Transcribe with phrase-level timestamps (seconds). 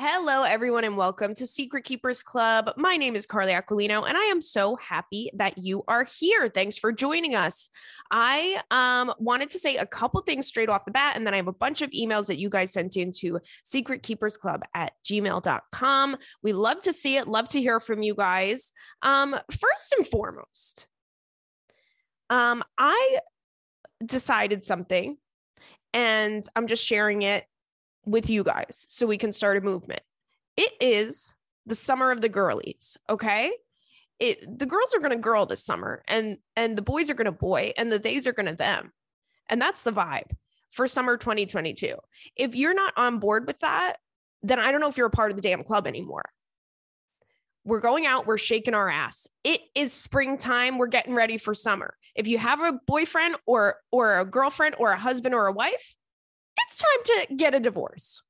[0.00, 2.70] Hello, everyone, and welcome to Secret Keepers Club.
[2.76, 6.48] My name is Carly Aquilino, and I am so happy that you are here.
[6.48, 7.68] Thanks for joining us.
[8.08, 11.38] I um, wanted to say a couple things straight off the bat, and then I
[11.38, 16.16] have a bunch of emails that you guys sent in into secretkeepersclub at gmail.com.
[16.44, 18.70] We love to see it, love to hear from you guys.
[19.02, 20.86] Um, first and foremost,
[22.30, 23.18] um, I
[24.06, 25.16] decided something,
[25.92, 27.46] and I'm just sharing it
[28.10, 30.02] with you guys so we can start a movement.
[30.56, 31.34] It is
[31.66, 33.52] the summer of the girlies, okay?
[34.18, 37.26] It the girls are going to girl this summer and and the boys are going
[37.26, 38.92] to boy and the days are going to them.
[39.48, 40.30] And that's the vibe
[40.70, 41.94] for summer 2022.
[42.36, 43.96] If you're not on board with that,
[44.42, 46.24] then I don't know if you're a part of the damn club anymore.
[47.64, 49.28] We're going out, we're shaking our ass.
[49.44, 51.94] It is springtime, we're getting ready for summer.
[52.14, 55.94] If you have a boyfriend or or a girlfriend or a husband or a wife,
[56.68, 58.22] it's time to get a divorce.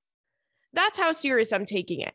[0.72, 2.14] That's how serious I'm taking it.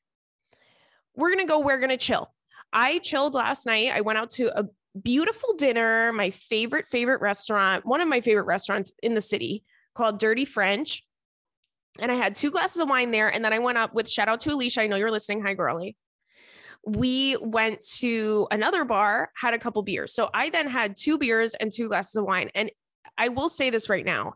[1.16, 2.34] We're going to go, we're going to chill.
[2.72, 3.92] I chilled last night.
[3.94, 8.46] I went out to a beautiful dinner, my favorite, favorite restaurant, one of my favorite
[8.46, 9.66] restaurants in the city
[9.96, 11.04] called Dirty French.
[12.00, 13.28] And I had two glasses of wine there.
[13.28, 14.82] And then I went up with shout out to Alicia.
[14.82, 15.44] I know you're listening.
[15.44, 15.98] Hi, girly.
[16.86, 20.14] We went to another bar, had a couple beers.
[20.14, 22.50] So I then had two beers and two glasses of wine.
[22.56, 22.72] And
[23.18, 24.36] I will say this right now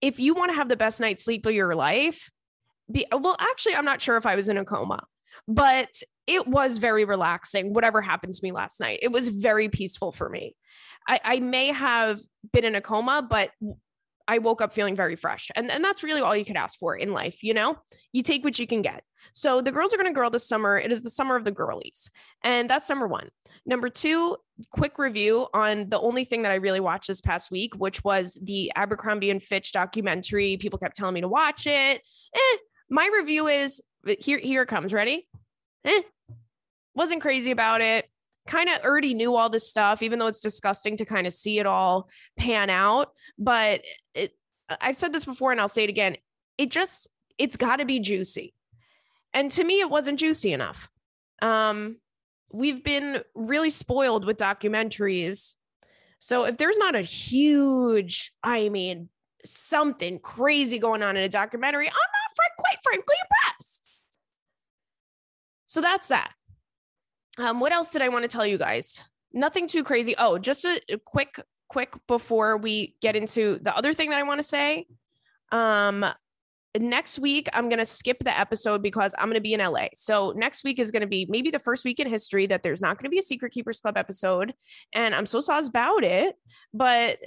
[0.00, 2.30] if you want to have the best night's sleep of your life,
[2.90, 5.00] be well, actually, I'm not sure if I was in a coma,
[5.46, 5.90] but
[6.26, 7.72] it was very relaxing.
[7.72, 10.54] Whatever happened to me last night, it was very peaceful for me.
[11.08, 12.20] I, I may have
[12.52, 13.50] been in a coma, but
[14.26, 15.50] I woke up feeling very fresh.
[15.56, 17.42] And, and that's really all you could ask for in life.
[17.42, 17.78] You know,
[18.12, 19.02] you take what you can get.
[19.32, 20.78] So the girls are going to girl this summer.
[20.78, 22.10] It is the summer of the girlies.
[22.42, 23.28] And that's number one.
[23.66, 24.36] Number two,
[24.70, 28.38] quick review on the only thing that I really watched this past week, which was
[28.42, 30.56] the Abercrombie and Fitch documentary.
[30.56, 32.02] People kept telling me to watch it.
[32.34, 32.56] Eh,
[32.88, 33.82] my review is
[34.18, 34.92] here, here it comes.
[34.92, 35.28] Ready?
[35.84, 36.02] Eh,
[36.94, 38.08] wasn't crazy about it.
[38.46, 41.58] Kind of already knew all this stuff, even though it's disgusting to kind of see
[41.58, 43.12] it all pan out.
[43.38, 43.82] But
[44.14, 44.30] it,
[44.80, 46.16] I've said this before and I'll say it again.
[46.56, 48.54] It just, it's got to be juicy
[49.32, 50.90] and to me, it wasn't juicy enough.
[51.40, 51.96] Um,
[52.52, 55.54] we've been really spoiled with documentaries.
[56.18, 59.08] So if there's not a huge, I mean,
[59.44, 62.18] something crazy going on in a documentary, I'm not
[62.58, 63.88] quite frankly impressed.
[65.66, 66.32] So that's that.
[67.38, 69.02] Um, what else did I want to tell you guys?
[69.32, 70.14] Nothing too crazy.
[70.18, 74.24] Oh, just a, a quick, quick before we get into the other thing that I
[74.24, 74.86] want to say.
[75.52, 76.04] Um,
[76.78, 79.88] next week I'm going to skip the episode because I'm going to be in LA.
[79.94, 82.80] So next week is going to be maybe the first week in history that there's
[82.80, 84.52] not going to be a Secret Keepers Club episode.
[84.92, 86.36] And I'm so sauce about it.
[86.74, 87.18] But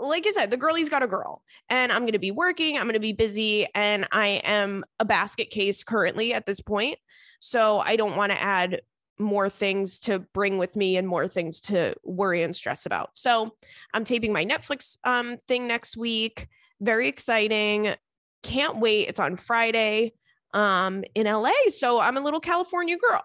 [0.00, 2.76] like I said, the girlie's got a girl and I'm going to be working.
[2.76, 6.98] I'm going to be busy and I am a basket case currently at this point.
[7.40, 8.82] So I don't want to add
[9.18, 13.10] more things to bring with me and more things to worry and stress about.
[13.12, 13.52] So
[13.94, 16.48] I'm taping my Netflix um, thing next week.
[16.80, 17.94] Very exciting
[18.42, 19.08] can't wait.
[19.08, 20.14] It's on Friday
[20.54, 21.52] um, in LA.
[21.68, 23.22] So I'm a little California girl.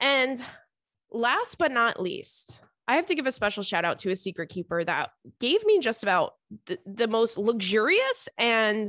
[0.00, 0.42] And
[1.10, 4.48] last but not least, I have to give a special shout out to a secret
[4.48, 5.10] keeper that
[5.40, 6.34] gave me just about
[6.66, 8.88] the, the most luxurious and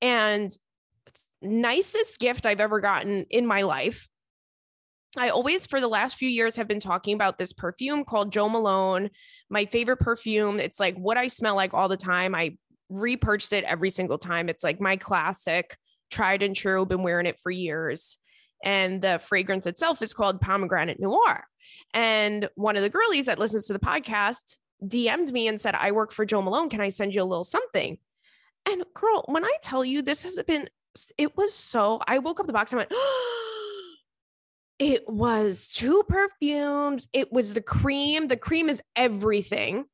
[0.00, 0.56] and
[1.40, 4.08] nicest gift I've ever gotten in my life.
[5.16, 8.48] I always, for the last few years, have been talking about this perfume called Jo
[8.48, 9.10] Malone,
[9.48, 10.60] my favorite perfume.
[10.60, 12.34] It's like what I smell like all the time.
[12.34, 12.56] I
[12.88, 14.48] repurchase it every single time.
[14.48, 15.76] It's like my classic,
[16.10, 18.18] tried and true, been wearing it for years.
[18.64, 21.44] And the fragrance itself is called Pomegranate Noir.
[21.94, 25.92] And one of the girlies that listens to the podcast DM'd me and said, I
[25.92, 26.68] work for Jo Malone.
[26.68, 27.98] Can I send you a little something?
[28.66, 30.68] And girl, when I tell you this has been,
[31.16, 32.92] it was so, I woke up the box and went,
[34.78, 37.08] it was two perfumes.
[37.12, 38.28] It was the cream.
[38.28, 39.86] The cream is everything.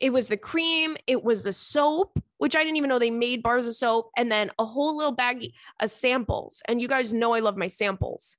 [0.00, 3.42] It was the cream, it was the soap, which I didn't even know they made
[3.42, 6.62] bars of soap, and then a whole little bag of samples.
[6.66, 8.36] And you guys know I love my samples.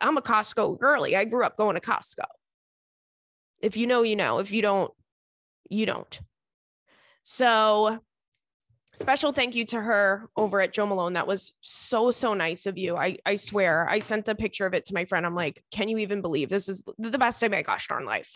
[0.00, 1.16] I'm a Costco girly.
[1.16, 2.24] I grew up going to Costco.
[3.60, 4.38] If you know, you know.
[4.38, 4.92] If you don't,
[5.68, 6.20] you don't.
[7.22, 7.98] So,
[8.94, 11.14] special thank you to her over at Jo Malone.
[11.14, 12.96] That was so, so nice of you.
[12.96, 13.88] I, I swear.
[13.88, 15.26] I sent a picture of it to my friend.
[15.26, 18.04] I'm like, can you even believe this is the best day of my gosh darn
[18.04, 18.34] life?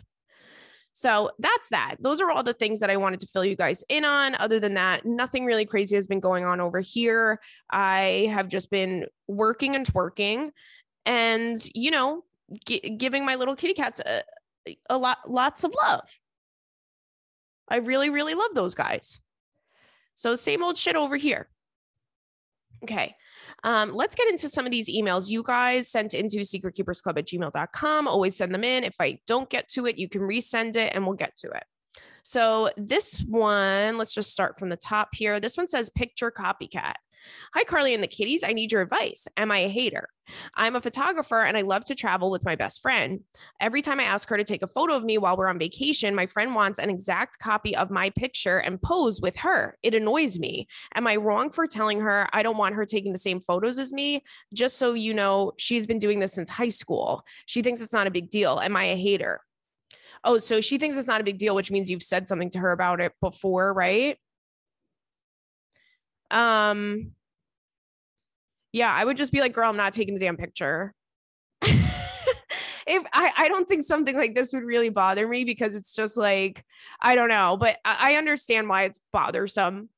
[0.93, 1.97] So that's that.
[2.01, 4.35] Those are all the things that I wanted to fill you guys in on.
[4.35, 7.41] Other than that, nothing really crazy has been going on over here.
[7.71, 10.51] I have just been working and twerking
[11.07, 12.25] and, you know,
[12.67, 14.23] giving my little kitty cats a,
[14.91, 16.09] a lot, lots of love.
[17.69, 19.21] I really, really love those guys.
[20.15, 21.49] So, same old shit over here.
[22.85, 23.17] Okay.
[23.65, 28.09] Um, let's get into some of these emails you guys sent into secretkeepersclub at gmail.com.
[28.09, 28.85] Always send them in.
[28.85, 31.65] If I don't get to it, you can resend it and we'll get to it.
[32.23, 35.41] So this one, let's just start from the top here.
[35.41, 36.95] This one says picture copycat.
[37.55, 38.43] Hi, Carly and the kitties.
[38.43, 39.29] I need your advice.
[39.37, 40.09] Am I a hater?
[40.55, 43.21] I'm a photographer and I love to travel with my best friend.
[43.61, 46.15] Every time I ask her to take a photo of me while we're on vacation,
[46.15, 49.77] my friend wants an exact copy of my picture and pose with her.
[49.83, 50.69] It annoys me.
[50.95, 53.93] Am I wrong for telling her I don't want her taking the same photos as
[53.93, 54.25] me?
[54.53, 57.25] Just so you know, she's been doing this since high school.
[57.47, 58.59] She thinks it's not a big deal.
[58.61, 59.43] Am I a hater?
[60.25, 62.59] Oh, so she thinks it's not a big deal, which means you've said something to
[62.61, 64.17] her about it before, right?
[66.31, 67.13] Um,
[68.73, 70.95] yeah, I would just be like, girl, I'm not taking the damn picture.
[71.63, 76.17] if I, I don't think something like this would really bother me because it's just
[76.17, 76.65] like,
[77.01, 79.91] I don't know, but I, I understand why it's bothersome.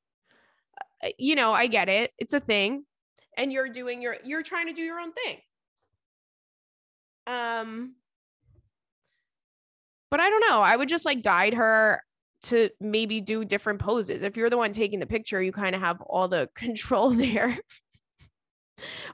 [1.03, 2.13] Uh, you know, I get it.
[2.19, 2.85] It's a thing.
[3.37, 5.39] And you're doing your, you're trying to do your own thing.
[7.27, 7.95] Um,
[10.11, 10.61] but I don't know.
[10.61, 12.03] I would just like guide her
[12.45, 14.23] to maybe do different poses.
[14.23, 17.59] If you're the one taking the picture, you kind of have all the control there.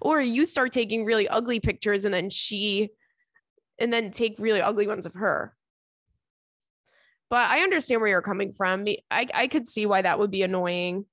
[0.00, 2.90] or you start taking really ugly pictures and then she
[3.78, 5.54] and then take really ugly ones of her.
[7.31, 8.87] But I understand where you're coming from.
[9.10, 11.06] I, I could see why that would be annoying.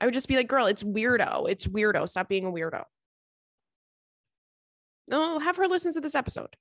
[0.00, 1.48] I would just be like, girl, it's weirdo.
[1.48, 2.08] It's weirdo.
[2.08, 2.84] Stop being a weirdo.
[5.06, 6.56] No, have her listen to this episode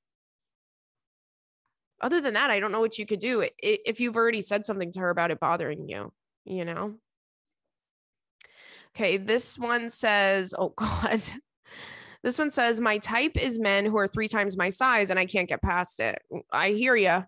[2.01, 4.91] other than that, I don't know what you could do if you've already said something
[4.93, 6.11] to her about it bothering you,
[6.45, 6.95] you know?
[8.95, 11.21] Okay, this one says, oh God.
[12.23, 15.25] This one says, My type is men who are three times my size and I
[15.25, 16.21] can't get past it.
[16.51, 17.23] I hear you.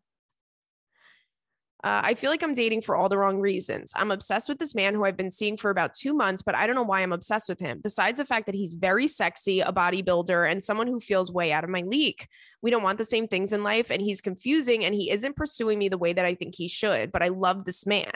[1.83, 3.91] Uh, I feel like I'm dating for all the wrong reasons.
[3.93, 6.65] I'm obsessed with this man who I've been seeing for about two months, but I
[6.65, 7.81] don't know why I'm obsessed with him.
[7.83, 11.65] Besides the fact that he's very sexy, a bodybuilder, and someone who feels way out
[11.65, 12.25] of my league.
[12.61, 15.77] We don't want the same things in life, and he's confusing and he isn't pursuing
[15.77, 18.13] me the way that I think he should, but I love this man.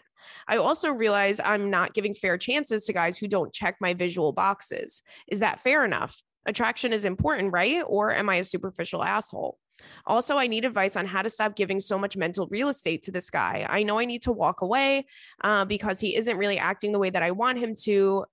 [0.47, 4.31] I also realize I'm not giving fair chances to guys who don't check my visual
[4.31, 5.03] boxes.
[5.27, 6.21] Is that fair enough?
[6.45, 7.83] Attraction is important, right?
[7.85, 9.57] Or am I a superficial asshole?
[10.05, 13.11] Also, I need advice on how to stop giving so much mental real estate to
[13.11, 13.65] this guy.
[13.69, 15.05] I know I need to walk away
[15.43, 18.25] uh, because he isn't really acting the way that I want him to.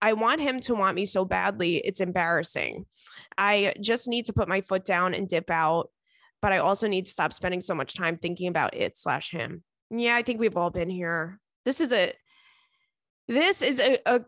[0.00, 1.76] I want him to want me so badly.
[1.76, 2.86] It's embarrassing.
[3.38, 5.90] I just need to put my foot down and dip out,
[6.40, 9.62] but I also need to stop spending so much time thinking about it slash him.
[9.90, 11.38] Yeah, I think we've all been here.
[11.64, 12.12] This is a
[13.28, 14.20] this is a, a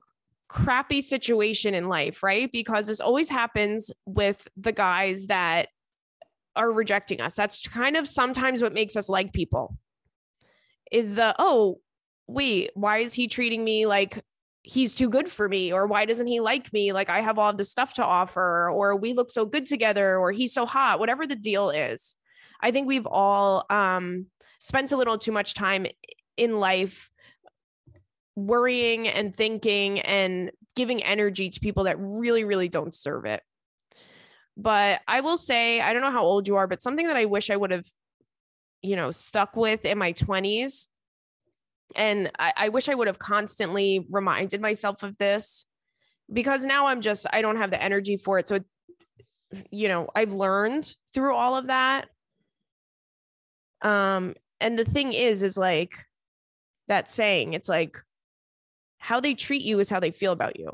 [0.49, 2.51] crappy situation in life, right?
[2.51, 5.69] Because this always happens with the guys that
[6.57, 7.35] are rejecting us.
[7.35, 9.77] That's kind of sometimes what makes us like people
[10.91, 11.81] is the, oh,
[12.27, 14.23] wait, why is he treating me like
[14.63, 15.73] he's too good for me?
[15.73, 16.93] Or why doesn't he like me?
[16.93, 20.33] Like I have all this stuff to offer, or we look so good together, or
[20.33, 22.17] he's so hot, whatever the deal is.
[22.61, 24.27] I think we've all um,
[24.59, 25.87] spent a little too much time
[26.37, 27.11] in life
[28.37, 33.43] worrying and thinking and giving energy to people that really, really don't serve it.
[34.57, 37.25] But I will say, I don't know how old you are, but something that I
[37.25, 37.87] wish I would have,
[38.83, 40.87] you know, stuck with in my 20s.
[41.97, 45.65] And I, I wish I would have constantly reminded myself of this
[46.33, 48.49] because now I'm just, I don't have the energy for it.
[48.49, 48.65] So, it,
[49.71, 52.09] you know, I've learned through all of that.
[53.83, 55.95] Um, and the thing is, is like
[56.89, 57.99] that saying, it's like
[58.99, 60.71] how they treat you is how they feel about you.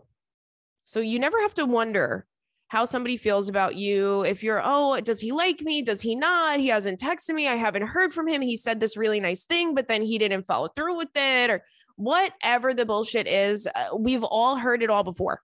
[0.84, 2.26] So you never have to wonder
[2.70, 4.22] how somebody feels about you.
[4.22, 5.82] If you're, oh, does he like me?
[5.82, 6.60] Does he not?
[6.60, 7.48] He hasn't texted me.
[7.48, 8.40] I haven't heard from him.
[8.40, 11.64] He said this really nice thing, but then he didn't follow through with it or
[11.96, 13.66] whatever the bullshit is.
[13.66, 15.42] Uh, we've all heard it all before.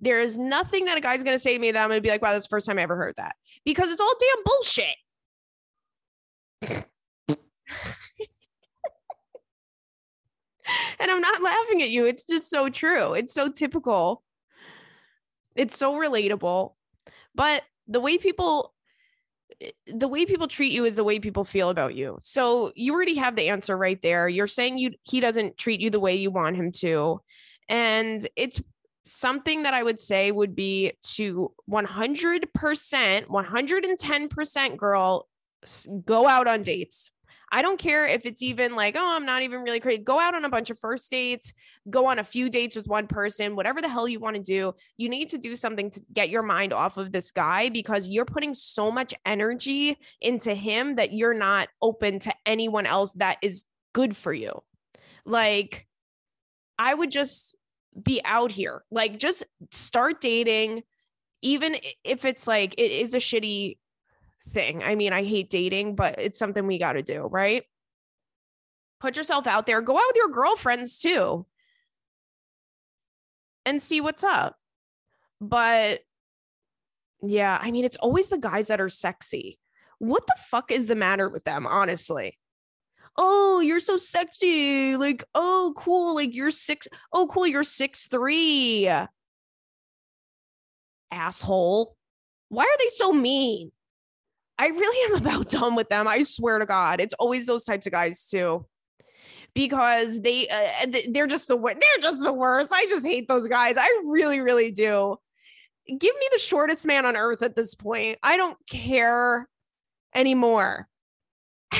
[0.00, 2.02] There is nothing that a guy's going to say to me that I'm going to
[2.02, 3.34] be like, wow, that's the first time I ever heard that
[3.64, 4.94] because it's all damn bullshit.
[11.00, 12.06] and I'm not laughing at you.
[12.06, 13.14] It's just so true.
[13.14, 14.22] It's so typical
[15.54, 16.74] it's so relatable.
[17.34, 18.72] But the way people
[19.60, 22.18] eh, the way people treat you is the way people feel about you.
[22.22, 24.28] So you already have the answer right there.
[24.28, 27.20] You're saying you he doesn't treat you the way you want him to.
[27.68, 28.62] And it's
[29.04, 35.28] something that I would say would be to 100%, 110% girl
[36.04, 37.10] go out on dates.
[37.54, 40.02] I don't care if it's even like, oh, I'm not even really crazy.
[40.02, 41.52] Go out on a bunch of first dates,
[41.88, 44.74] go on a few dates with one person, whatever the hell you want to do.
[44.96, 48.24] You need to do something to get your mind off of this guy because you're
[48.24, 53.62] putting so much energy into him that you're not open to anyone else that is
[53.92, 54.60] good for you.
[55.24, 55.86] Like,
[56.76, 57.54] I would just
[58.02, 58.82] be out here.
[58.90, 60.82] Like just start dating,
[61.40, 63.76] even if it's like it is a shitty
[64.48, 64.82] thing.
[64.82, 67.64] I mean, I hate dating, but it's something we got to do, right?
[69.00, 71.46] Put yourself out there, go out with your girlfriends too,
[73.66, 74.56] and see what's up.
[75.40, 76.00] But
[77.22, 79.58] yeah, I mean, it's always the guys that are sexy.
[79.98, 82.38] What the fuck is the matter with them, honestly?
[83.16, 84.96] oh, you're so sexy.
[84.96, 86.14] Like, oh, cool.
[86.14, 86.88] Like you're six.
[87.12, 87.46] Oh, cool.
[87.46, 88.90] You're six three.
[91.10, 91.96] Asshole.
[92.48, 93.72] Why are they so mean?
[94.58, 96.06] I really am about done with them.
[96.08, 97.00] I swear to God.
[97.00, 98.66] It's always those types of guys too.
[99.54, 102.72] Because they uh, they're just the they're just the worst.
[102.72, 103.76] I just hate those guys.
[103.78, 105.16] I really really do.
[105.86, 108.18] Give me the shortest man on earth at this point.
[108.22, 109.48] I don't care
[110.12, 110.88] anymore.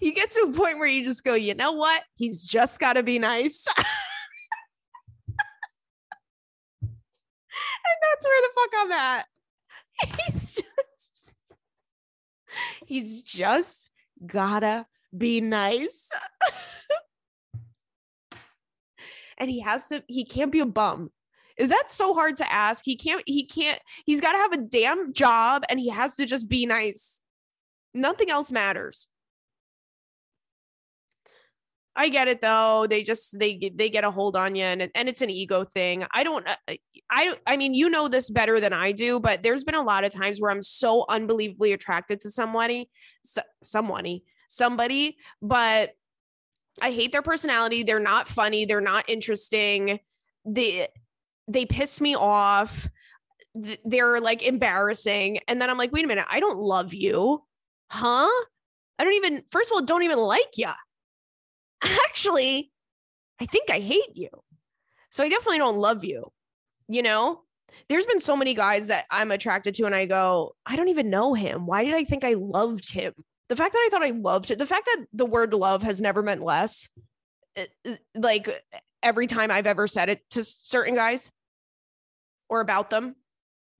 [0.00, 2.02] you get to a point where you just go, you know what?
[2.14, 3.66] He's just got to be nice.
[3.78, 3.86] and
[6.82, 9.26] that's where the fuck I'm at.
[10.06, 11.32] He's just,
[12.86, 13.88] he's just
[14.26, 16.10] gotta be nice.
[19.38, 21.10] and he has to, he can't be a bum.
[21.56, 22.84] Is that so hard to ask?
[22.84, 26.26] He can't, he can't, he's got to have a damn job and he has to
[26.26, 27.22] just be nice.
[27.92, 29.08] Nothing else matters.
[31.96, 32.86] I get it though.
[32.88, 36.04] They just they they get a hold on you, and and it's an ego thing.
[36.12, 36.46] I don't.
[36.46, 36.74] Uh,
[37.10, 40.02] I I mean, you know this better than I do, but there's been a lot
[40.02, 42.90] of times where I'm so unbelievably attracted to somebody,
[43.22, 45.92] so, somebody, somebody, but
[46.82, 47.84] I hate their personality.
[47.84, 48.64] They're not funny.
[48.64, 50.00] They're not interesting.
[50.44, 50.88] They
[51.46, 52.88] they piss me off.
[53.84, 57.44] They're like embarrassing, and then I'm like, wait a minute, I don't love you,
[57.88, 58.28] huh?
[58.98, 59.44] I don't even.
[59.48, 60.72] First of all, don't even like you
[61.84, 62.70] actually,
[63.40, 64.28] I think I hate you.
[65.10, 66.32] So I definitely don't love you.
[66.88, 67.42] You know,
[67.88, 71.10] there's been so many guys that I'm attracted to, and I go, I don't even
[71.10, 71.66] know him.
[71.66, 73.12] Why did I think I loved him?
[73.48, 76.00] The fact that I thought I loved it, the fact that the word love has
[76.00, 76.88] never meant less,
[77.54, 78.48] it, it, like
[79.02, 81.30] every time I've ever said it to certain guys
[82.48, 83.16] or about them.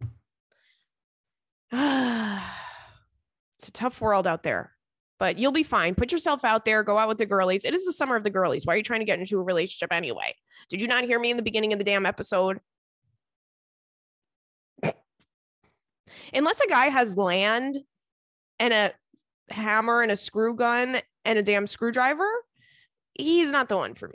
[1.72, 4.73] it's a tough world out there
[5.18, 5.94] but you'll be fine.
[5.94, 7.64] Put yourself out there, go out with the girlies.
[7.64, 8.66] It is the summer of the girlies.
[8.66, 10.34] Why are you trying to get into a relationship anyway?
[10.68, 12.60] Did you not hear me in the beginning of the damn episode?
[16.32, 17.78] Unless a guy has land
[18.58, 18.92] and a
[19.50, 22.28] hammer and a screw gun and a damn screwdriver,
[23.14, 24.14] he's not the one for me.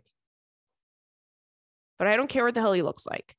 [1.97, 3.35] But I don't care what the hell he looks like.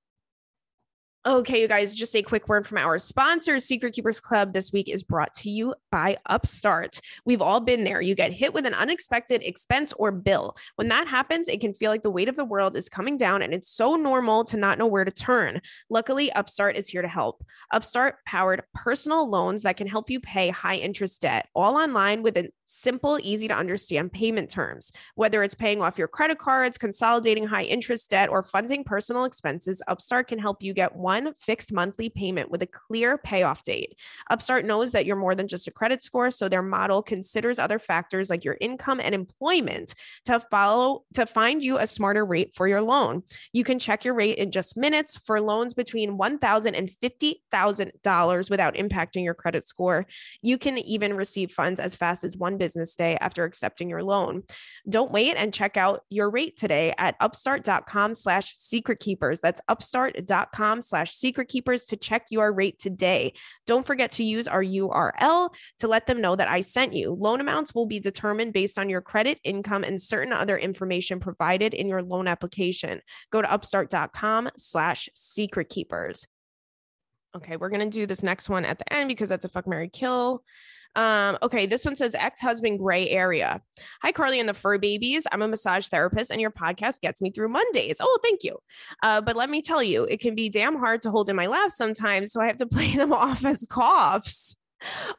[1.27, 3.67] Okay, you guys, just a quick word from our sponsors.
[3.67, 6.99] Secret Keepers Club this week is brought to you by Upstart.
[7.27, 8.01] We've all been there.
[8.01, 10.57] You get hit with an unexpected expense or bill.
[10.77, 13.43] When that happens, it can feel like the weight of the world is coming down,
[13.43, 15.61] and it's so normal to not know where to turn.
[15.91, 17.45] Luckily, Upstart is here to help.
[17.71, 22.39] Upstart powered personal loans that can help you pay high interest debt, all online with
[22.39, 24.93] a simple, easy to understand payment terms.
[25.17, 29.83] Whether it's paying off your credit cards, consolidating high interest debt, or funding personal expenses,
[29.89, 33.97] Upstart can help you get one fixed monthly payment with a clear payoff date.
[34.31, 37.79] Upstart knows that you're more than just a credit score, so their model considers other
[37.79, 42.69] factors like your income and employment to follow to find you a smarter rate for
[42.69, 43.23] your loan.
[43.53, 48.75] You can check your rate in just minutes for loans between $1,000 and $50,000 without
[48.75, 50.07] impacting your credit score.
[50.43, 54.45] You can even receive funds as fast as one business day after accepting your loan.
[54.89, 59.41] Don't wait and check out your rate today at upstart.com slash secret keepers.
[59.41, 63.33] That's upstart.com slash secret keepers to check your rate today.
[63.67, 65.49] Don't forget to use our URL
[65.79, 67.15] to let them know that I sent you.
[67.19, 71.73] Loan amounts will be determined based on your credit, income, and certain other information provided
[71.73, 73.01] in your loan application.
[73.33, 76.27] Go to upstart.com slash secret keepers.
[77.37, 79.67] Okay, we're going to do this next one at the end because that's a fuck
[79.67, 80.43] Mary Kill.
[80.97, 83.61] Um, okay, this one says ex husband gray area.
[84.03, 85.27] Hi, Carly and the fur babies.
[85.31, 87.99] I'm a massage therapist, and your podcast gets me through Mondays.
[88.01, 88.59] Oh, thank you.
[89.03, 91.47] Uh, but let me tell you, it can be damn hard to hold in my
[91.47, 92.33] laughs sometimes.
[92.33, 94.57] So I have to play them off as coughs.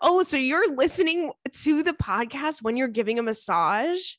[0.01, 1.32] Oh, so you're listening
[1.63, 4.13] to the podcast when you're giving a massage?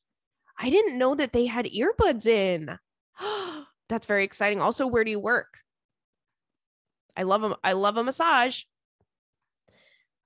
[0.58, 2.78] I didn't know that they had earbuds in.
[3.88, 4.60] That's very exciting.
[4.60, 5.58] Also, where do you work?
[7.16, 7.54] I love them.
[7.62, 8.62] I love a massage.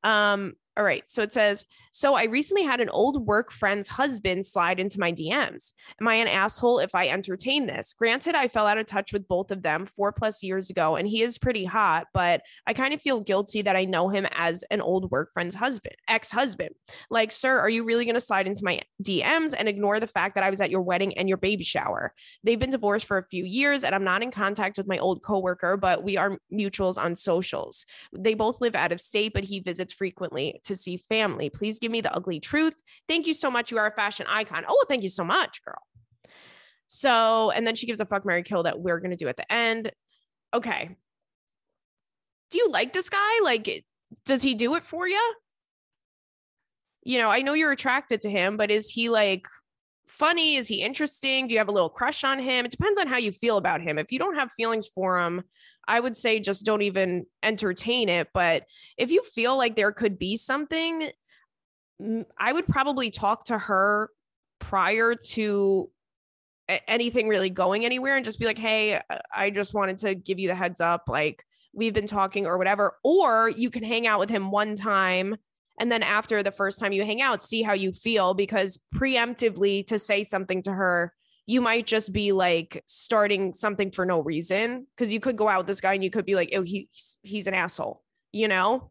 [0.05, 1.03] Um, All right.
[1.07, 5.11] So it says, so I recently had an old work friend's husband slide into my
[5.11, 5.73] DMs.
[5.99, 7.95] Am I an asshole if I entertain this?
[7.95, 11.09] Granted, I fell out of touch with both of them four plus years ago, and
[11.09, 14.63] he is pretty hot, but I kind of feel guilty that I know him as
[14.71, 16.75] an old work friend's husband, ex husband.
[17.09, 20.35] Like, sir, are you really going to slide into my DMs and ignore the fact
[20.35, 22.13] that I was at your wedding and your baby shower?
[22.45, 25.23] They've been divorced for a few years, and I'm not in contact with my old
[25.23, 27.87] coworker, but we are mutuals on socials.
[28.13, 31.51] They both live out of state, but he visits frequently to see family.
[31.51, 32.75] Please give me the ugly truth.
[33.09, 33.71] Thank you so much.
[33.71, 34.65] You are a fashion icon.
[34.67, 35.83] Oh, thank you so much, girl.
[36.89, 39.37] So, and then she gives a fuck Mary Kill that we're going to do at
[39.37, 39.91] the end.
[40.55, 40.97] Okay.
[42.51, 43.41] Do you like this guy?
[43.43, 43.85] Like,
[44.25, 45.35] does he do it for you?
[47.03, 49.47] You know, I know you're attracted to him, but is he like
[50.09, 50.57] funny?
[50.57, 51.47] Is he interesting?
[51.47, 52.65] Do you have a little crush on him?
[52.65, 53.99] It depends on how you feel about him.
[53.99, 55.43] If you don't have feelings for him,
[55.89, 58.29] I would say just don't even entertain it.
[58.33, 58.65] But
[58.97, 61.11] if you feel like there could be something,
[62.39, 64.11] I would probably talk to her
[64.59, 65.91] prior to
[66.69, 70.39] anything really going anywhere and just be like, hey, uh, I just wanted to give
[70.39, 71.05] you the heads up.
[71.09, 72.97] Like, we've been talking or whatever.
[73.05, 75.37] Or you can hang out with him one time.
[75.79, 79.87] And then after the first time you hang out, see how you feel because preemptively
[79.89, 81.13] to say something to her
[81.47, 85.59] you might just be like starting something for no reason because you could go out
[85.59, 88.91] with this guy and you could be like, oh, he's he's an asshole, you know?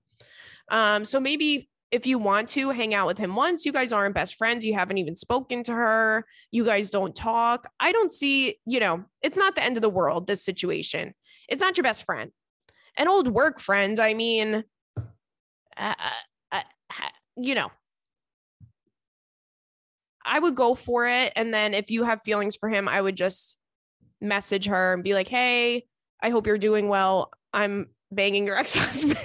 [0.69, 4.15] Um, so maybe if you want to hang out with him once, you guys aren't
[4.15, 7.69] best friends, you haven't even spoken to her, you guys don't talk.
[7.79, 11.13] I don't see, you know, it's not the end of the world, this situation.
[11.47, 12.31] It's not your best friend.
[12.97, 14.63] An old work friend, I mean,
[14.97, 15.01] uh,
[15.77, 16.13] uh,
[16.51, 16.61] uh
[17.37, 17.69] you know,
[20.25, 21.31] I would go for it.
[21.35, 23.57] And then if you have feelings for him, I would just
[24.19, 25.85] message her and be like, hey,
[26.21, 27.31] I hope you're doing well.
[27.53, 29.19] I'm banging your ex husband.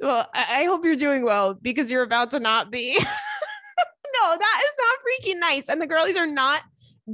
[0.00, 2.94] well, I-, I hope you're doing well because you're about to not be.
[2.98, 5.68] no, that is not freaking nice.
[5.68, 6.62] And the girlies are not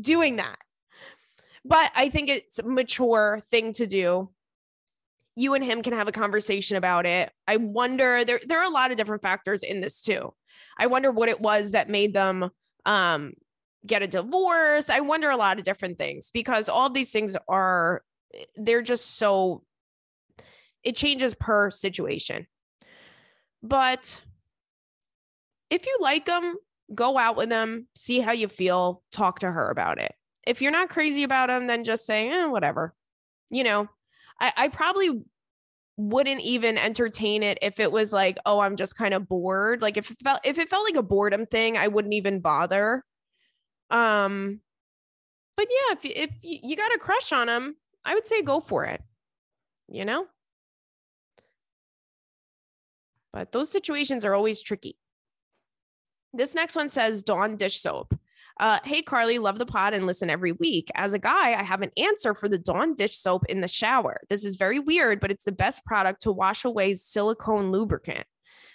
[0.00, 0.58] doing that.
[1.64, 4.30] But I think it's a mature thing to do.
[5.38, 7.30] You and him can have a conversation about it.
[7.47, 10.35] I wonder there there are a lot of different factors in this too.
[10.76, 12.50] I wonder what it was that made them
[12.85, 13.35] um,
[13.87, 14.90] get a divorce.
[14.90, 18.03] I wonder a lot of different things because all these things are,
[18.57, 19.62] they're just so,
[20.83, 22.46] it changes per situation.
[23.62, 24.20] But
[25.70, 26.57] if you like them,
[26.94, 30.12] go out with them, see how you feel, talk to her about it.
[30.46, 32.94] If you're not crazy about them, then just say, eh, whatever.
[33.51, 33.88] You know,
[34.40, 35.22] I, I probably
[35.96, 39.83] wouldn't even entertain it if it was like, oh, I'm just kind of bored.
[39.83, 43.05] Like if it felt if it felt like a boredom thing, I wouldn't even bother.
[43.90, 44.61] Um,
[45.57, 48.85] but yeah, if if you got a crush on him, I would say go for
[48.85, 49.03] it.
[49.88, 50.27] You know.
[53.33, 54.96] But those situations are always tricky.
[56.33, 58.14] This next one says Dawn dish soap.
[58.59, 60.90] Uh, hey, Carly, love the pod and listen every week.
[60.97, 64.21] As a guy, I have an answer for the Dawn dish soap in the shower.
[64.29, 68.27] This is very weird, but it's the best product to wash away silicone lubricant.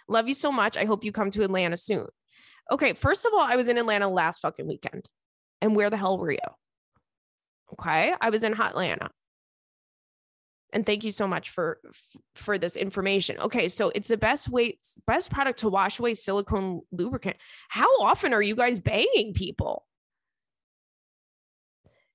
[0.08, 0.78] Love you so much.
[0.78, 2.08] I hope you come to Atlanta soon.
[2.72, 5.06] Okay, first of all, I was in Atlanta last fucking weekend.
[5.62, 6.40] And where the hell were you?
[7.74, 9.10] Okay, I was in hot Atlanta
[10.74, 11.80] and thank you so much for
[12.36, 13.40] for this information.
[13.40, 17.38] Okay so it's the best way best product to wash away silicone lubricant.
[17.70, 19.86] How often are you guys banging people?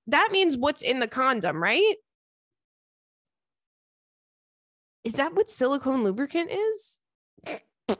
[0.08, 1.94] That means what's in the condom right?
[5.04, 7.00] Is that what silicone lubricant is?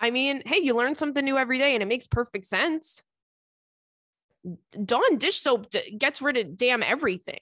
[0.00, 3.02] I mean, hey, you learn something new every day and it makes perfect sense.
[4.84, 7.38] Dawn dish soap d- gets rid of damn everything.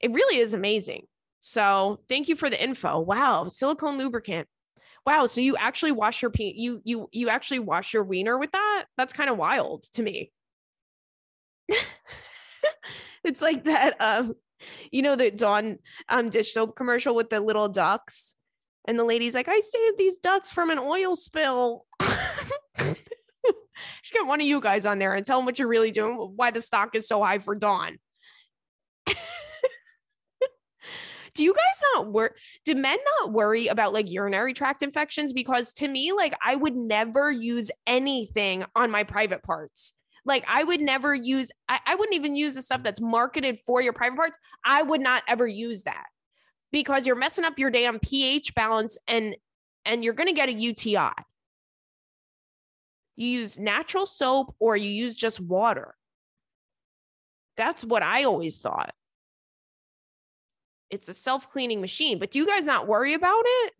[0.00, 1.06] It really is amazing.
[1.40, 3.00] So thank you for the info.
[3.00, 4.48] Wow, silicone lubricant.
[5.04, 8.52] Wow, so you actually wash your pe- you you you actually wash your wiener with
[8.52, 8.84] that?
[8.96, 10.30] That's kind of wild to me.
[13.24, 14.34] it's like that um
[14.90, 18.34] you know the Dawn um dish soap commercial with the little ducks
[18.86, 21.86] and the lady's like I saved these ducks from an oil spill.
[24.02, 26.32] should get one of you guys on there and tell them what you're really doing,
[26.36, 27.98] why the stock is so high for Dawn.
[31.34, 32.30] do you guys not worry?
[32.64, 35.32] Do men not worry about like urinary tract infections?
[35.32, 39.92] Because to me, like I would never use anything on my private parts.
[40.24, 43.80] Like I would never use, I, I wouldn't even use the stuff that's marketed for
[43.80, 44.38] your private parts.
[44.64, 46.04] I would not ever use that
[46.70, 49.36] because you're messing up your damn pH balance and
[49.84, 51.10] and you're going to get a UTI
[53.16, 55.94] you use natural soap or you use just water.
[57.56, 58.94] That's what I always thought.
[60.92, 62.18] it's a self-cleaning machine.
[62.18, 63.72] But do you guys not worry about it?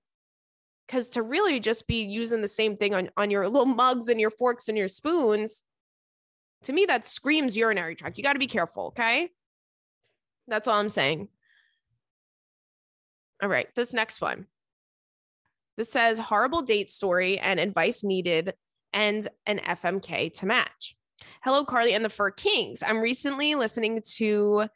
[0.87, 4.21] Because to really just be using the same thing on, on your little mugs and
[4.21, 5.63] your forks and your spoons,
[6.65, 8.17] to me, that screams urinary tract.
[8.17, 9.31] You got to be careful, okay?
[10.49, 11.29] That's all I'm saying.
[13.43, 14.47] All right, this next one.
[15.77, 18.55] This says horrible date story and advice needed
[18.93, 20.97] and an FMK to match.
[21.43, 22.83] Hello, Carly and the Fur Kings.
[22.87, 24.67] I'm recently listening to.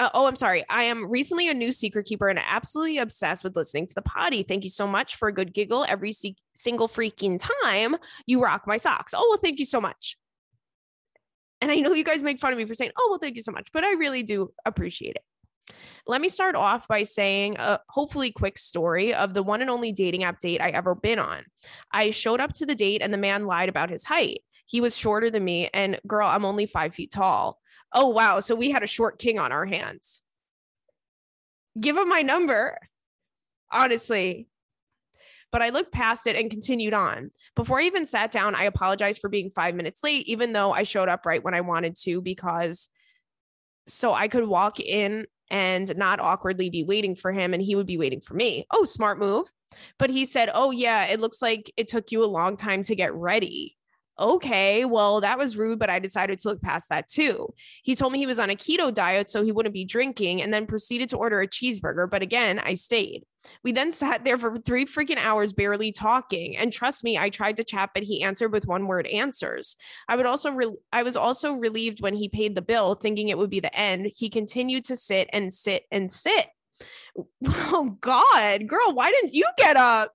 [0.00, 0.64] Uh, oh, I'm sorry.
[0.68, 4.44] I am recently a new secret keeper and absolutely obsessed with listening to the potty.
[4.44, 7.96] Thank you so much for a good giggle every se- single freaking time.
[8.24, 9.12] You rock my socks.
[9.16, 10.16] Oh, well, thank you so much.
[11.60, 13.42] And I know you guys make fun of me for saying, oh, well, thank you
[13.42, 15.22] so much, but I really do appreciate it.
[16.06, 19.92] Let me start off by saying a hopefully quick story of the one and only
[19.92, 21.44] dating app date I ever been on.
[21.92, 24.40] I showed up to the date and the man lied about his height.
[24.66, 27.58] He was shorter than me, and girl, I'm only five feet tall.
[27.94, 28.40] Oh, wow.
[28.40, 30.22] So we had a short king on our hands.
[31.80, 32.78] Give him my number.
[33.70, 34.48] Honestly,
[35.50, 37.30] but I looked past it and continued on.
[37.54, 40.82] Before I even sat down, I apologized for being five minutes late, even though I
[40.82, 42.88] showed up right when I wanted to, because
[43.86, 47.86] so I could walk in and not awkwardly be waiting for him and he would
[47.86, 48.66] be waiting for me.
[48.70, 49.50] Oh, smart move.
[49.98, 52.96] But he said, Oh, yeah, it looks like it took you a long time to
[52.96, 53.76] get ready
[54.18, 57.52] okay, well, that was rude, but I decided to look past that too.
[57.82, 60.52] He told me he was on a keto diet, so he wouldn't be drinking, and
[60.52, 62.10] then proceeded to order a cheeseburger.
[62.10, 63.24] But again, I stayed.
[63.62, 66.56] We then sat there for three freaking hours, barely talking.
[66.56, 69.76] And trust me, I tried to chat, but he answered with one word answers.
[70.08, 73.38] I would also, re- I was also relieved when he paid the bill, thinking it
[73.38, 74.10] would be the end.
[74.16, 76.48] He continued to sit and sit and sit.
[77.70, 80.14] Oh God, girl, why didn't you get up?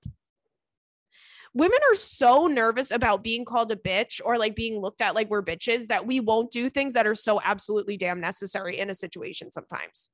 [1.53, 5.29] women are so nervous about being called a bitch or like being looked at like
[5.29, 8.95] we're bitches that we won't do things that are so absolutely damn necessary in a
[8.95, 10.09] situation sometimes.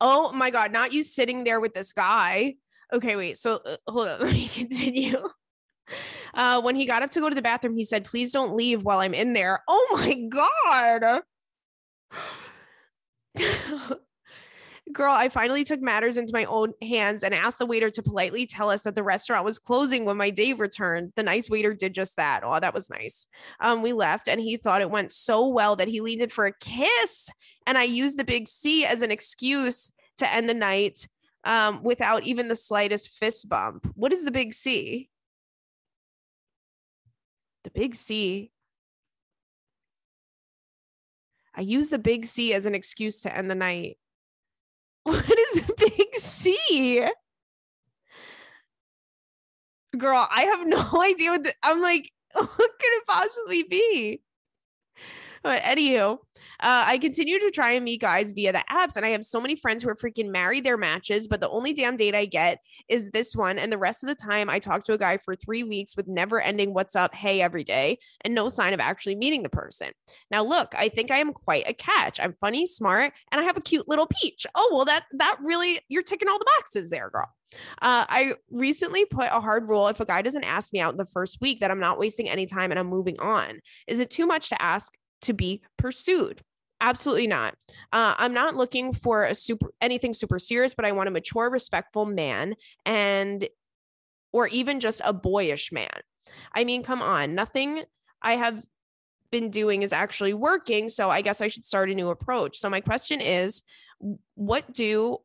[0.00, 2.54] Oh my God, not you sitting there with this guy.
[2.92, 3.38] Okay, wait.
[3.38, 4.20] So uh, hold on.
[4.22, 5.18] Let me continue.
[6.34, 8.82] Uh, when he got up to go to the bathroom, he said, Please don't leave
[8.82, 9.62] while I'm in there.
[9.68, 11.22] Oh my God.
[14.92, 18.46] Girl, I finally took matters into my own hands and asked the waiter to politely
[18.46, 21.12] tell us that the restaurant was closing when my Dave returned.
[21.16, 22.42] The nice waiter did just that.
[22.44, 23.26] Oh, that was nice.
[23.58, 26.46] Um, we left and he thought it went so well that he leaned in for
[26.46, 27.30] a kiss.
[27.66, 31.08] And I used the big C as an excuse to end the night
[31.42, 33.90] um, without even the slightest fist bump.
[33.94, 35.10] What is the big C?
[37.64, 38.52] The big C.
[41.56, 43.98] I use the big C as an excuse to end the night.
[45.12, 47.08] What is the big C?
[49.98, 54.20] Girl, I have no idea what the, I'm like, what could it possibly be?
[55.46, 56.14] But anywho,
[56.58, 59.40] uh, I continue to try and meet guys via the apps, and I have so
[59.40, 62.58] many friends who are freaking married their matches, but the only damn date I get
[62.88, 63.56] is this one.
[63.56, 66.08] And the rest of the time, I talk to a guy for three weeks with
[66.08, 69.92] never ending what's up, hey, every day, and no sign of actually meeting the person.
[70.32, 72.18] Now, look, I think I am quite a catch.
[72.18, 74.48] I'm funny, smart, and I have a cute little peach.
[74.56, 77.28] Oh, well, that that really you're ticking all the boxes there, girl.
[77.80, 80.98] Uh, I recently put a hard rule if a guy doesn't ask me out in
[80.98, 83.60] the first week that I'm not wasting any time and I'm moving on.
[83.86, 86.40] Is it too much to ask to be pursued.
[86.80, 87.54] Absolutely not.
[87.92, 91.48] Uh, I'm not looking for a super anything super serious, but I want a mature,
[91.48, 93.48] respectful man and
[94.32, 95.88] or even just a boyish man.
[96.54, 97.82] I mean, come on, nothing
[98.20, 98.62] I have
[99.30, 100.88] been doing is actually working.
[100.88, 102.58] So I guess I should start a new approach.
[102.58, 103.62] So my question is,
[104.34, 105.18] what do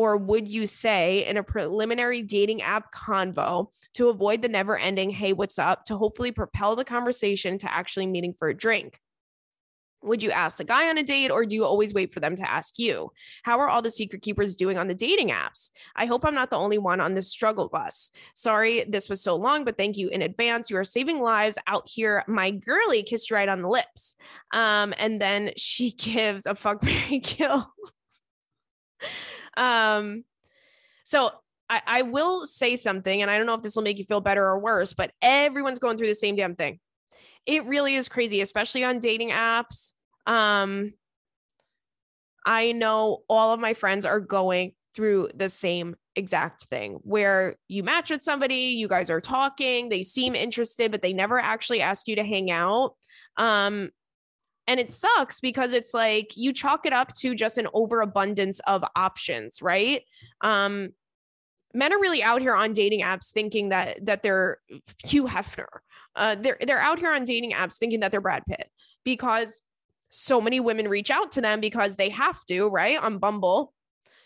[0.00, 5.10] or would you say in a preliminary dating app convo to avoid the never ending,
[5.10, 8.98] hey, what's up, to hopefully propel the conversation to actually meeting for a drink?
[10.02, 12.34] Would you ask the guy on a date or do you always wait for them
[12.36, 13.12] to ask you?
[13.42, 15.70] How are all the secret keepers doing on the dating apps?
[15.94, 18.10] I hope I'm not the only one on this struggle bus.
[18.34, 20.70] Sorry this was so long, but thank you in advance.
[20.70, 22.24] You are saving lives out here.
[22.26, 24.14] My girly kissed you right on the lips.
[24.54, 27.70] Um, and then she gives a fuck Mary kill.
[29.56, 30.24] Um,
[31.04, 31.30] so
[31.68, 34.20] I, I will say something, and I don't know if this will make you feel
[34.20, 36.80] better or worse, but everyone's going through the same damn thing.
[37.46, 39.92] It really is crazy, especially on dating apps.
[40.26, 40.92] Um,
[42.44, 47.82] I know all of my friends are going through the same exact thing where you
[47.82, 52.08] match with somebody, you guys are talking, they seem interested, but they never actually ask
[52.08, 52.94] you to hang out.
[53.36, 53.90] Um,
[54.70, 58.84] and it sucks because it's like you chalk it up to just an overabundance of
[58.94, 60.04] options, right?
[60.42, 60.90] Um,
[61.74, 64.58] men are really out here on dating apps thinking that that they're
[65.04, 65.66] Hugh Hefner.
[66.14, 68.70] Uh, they're they're out here on dating apps thinking that they're Brad Pitt
[69.02, 69.60] because
[70.10, 73.02] so many women reach out to them because they have to, right?
[73.02, 73.74] On Bumble.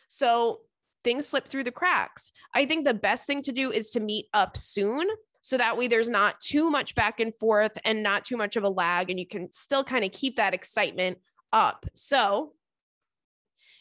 [0.09, 0.61] So
[1.05, 2.31] things slip through the cracks.
[2.53, 5.09] I think the best thing to do is to meet up soon.
[5.45, 8.65] So that way there's not too much back and forth and not too much of
[8.65, 11.19] a lag, and you can still kind of keep that excitement
[11.53, 11.85] up.
[11.93, 12.55] So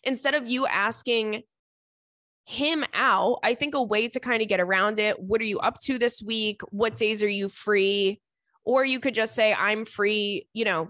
[0.04, 1.44] instead of you asking
[2.44, 5.60] him out, I think a way to kind of get around it what are you
[5.60, 6.60] up to this week?
[6.72, 8.20] What days are you free?
[8.66, 10.90] Or you could just say, I'm free, you know,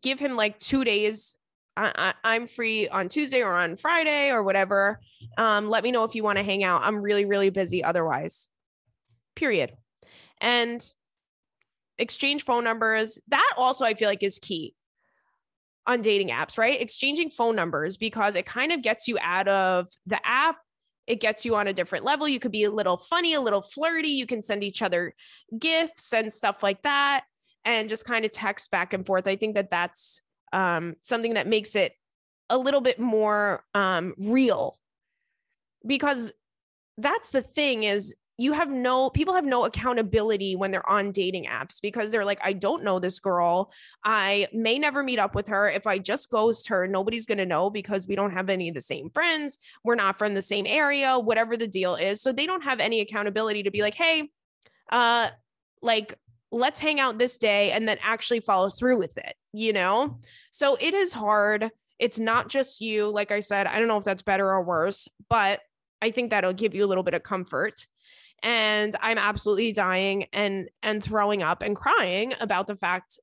[0.00, 1.36] give him like two days.
[1.76, 5.00] I, am free on Tuesday or on Friday or whatever.
[5.36, 6.80] Um, let me know if you want to hang out.
[6.82, 8.48] I'm really, really busy otherwise.
[9.36, 9.76] Period.
[10.40, 10.84] And
[11.98, 13.18] exchange phone numbers.
[13.28, 14.74] That also I feel like is key
[15.86, 16.80] on dating apps, right?
[16.80, 20.58] Exchanging phone numbers because it kind of gets you out of the app
[21.08, 22.28] it gets you on a different level.
[22.28, 24.10] You could be a little funny, a little flirty.
[24.10, 25.14] You can send each other
[25.58, 27.24] gifts and stuff like that
[27.64, 29.26] and just kind of text back and forth.
[29.26, 30.20] I think that that's
[30.52, 31.94] um, something that makes it
[32.50, 34.78] a little bit more um, real
[35.86, 36.30] because
[36.98, 41.44] that's the thing is you have no people have no accountability when they're on dating
[41.46, 43.72] apps because they're like i don't know this girl.
[44.04, 45.68] I may never meet up with her.
[45.68, 48.74] If i just ghost her nobody's going to know because we don't have any of
[48.74, 49.58] the same friends.
[49.84, 52.22] We're not from the same area whatever the deal is.
[52.22, 54.30] So they don't have any accountability to be like hey
[54.90, 55.28] uh
[55.82, 56.14] like
[56.50, 60.18] let's hang out this day and then actually follow through with it you know?
[60.50, 61.70] So it is hard.
[61.98, 63.08] It's not just you.
[63.08, 65.60] Like i said i don't know if that's better or worse but
[66.00, 67.86] i think that'll give you a little bit of comfort
[68.42, 73.18] and i'm absolutely dying and and throwing up and crying about the fact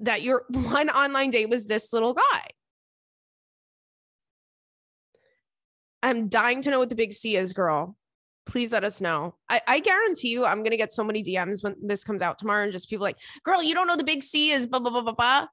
[0.00, 2.42] that your one online date was this little guy.
[6.02, 7.96] I'm dying to know what the big c is girl.
[8.44, 9.34] Please let us know.
[9.48, 12.64] I, I guarantee you i'm gonna get so many dms when this comes out tomorrow
[12.64, 15.02] and just people like girl you don't know the big c is blah blah blah
[15.02, 15.46] blah blah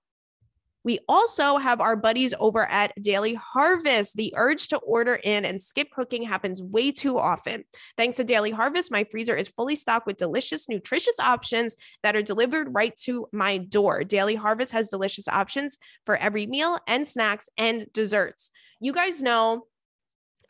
[0.84, 4.16] we also have our buddies over at Daily Harvest.
[4.16, 7.64] The urge to order in and skip cooking happens way too often.
[7.98, 12.22] Thanks to Daily Harvest, my freezer is fully stocked with delicious, nutritious options that are
[12.22, 14.04] delivered right to my door.
[14.04, 18.52] Daily Harvest has delicious options for every meal and snacks and desserts.
[18.80, 19.66] You guys know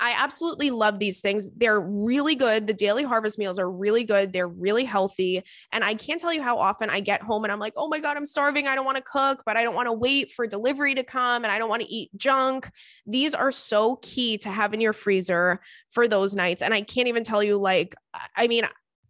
[0.04, 1.50] I absolutely love these things.
[1.56, 2.68] They're really good.
[2.68, 4.34] The daily harvest meals are really good.
[4.34, 5.42] They're really healthy.
[5.72, 8.02] And I can't tell you how often I get home and I'm like, oh my
[8.02, 8.68] God, I'm starving.
[8.68, 11.46] I don't want to cook, but I don't want to wait for delivery to come
[11.46, 12.70] and I don't want to eat junk.
[13.08, 16.62] These are so key to have in your freezer for those nights.
[16.62, 17.96] And I can't even tell you, like,
[18.36, 18.66] I mean,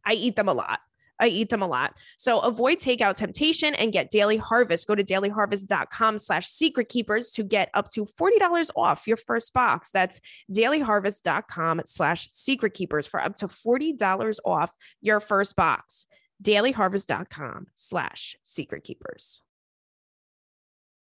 [0.06, 0.80] I eat them a lot.
[1.20, 1.98] I eat them a lot.
[2.18, 4.88] So avoid takeout temptation and get Daily Harvest.
[4.88, 9.92] Go to dailyharvest.com slash secret keepers to get up to $40 off your first box.
[9.92, 10.20] That's
[10.52, 16.08] dailyharvest.com slash secret keepers for up to $40 off your first box.
[16.42, 19.42] dailyharvest.com slash secret keepers.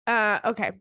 [0.06, 0.72] Uh, okay.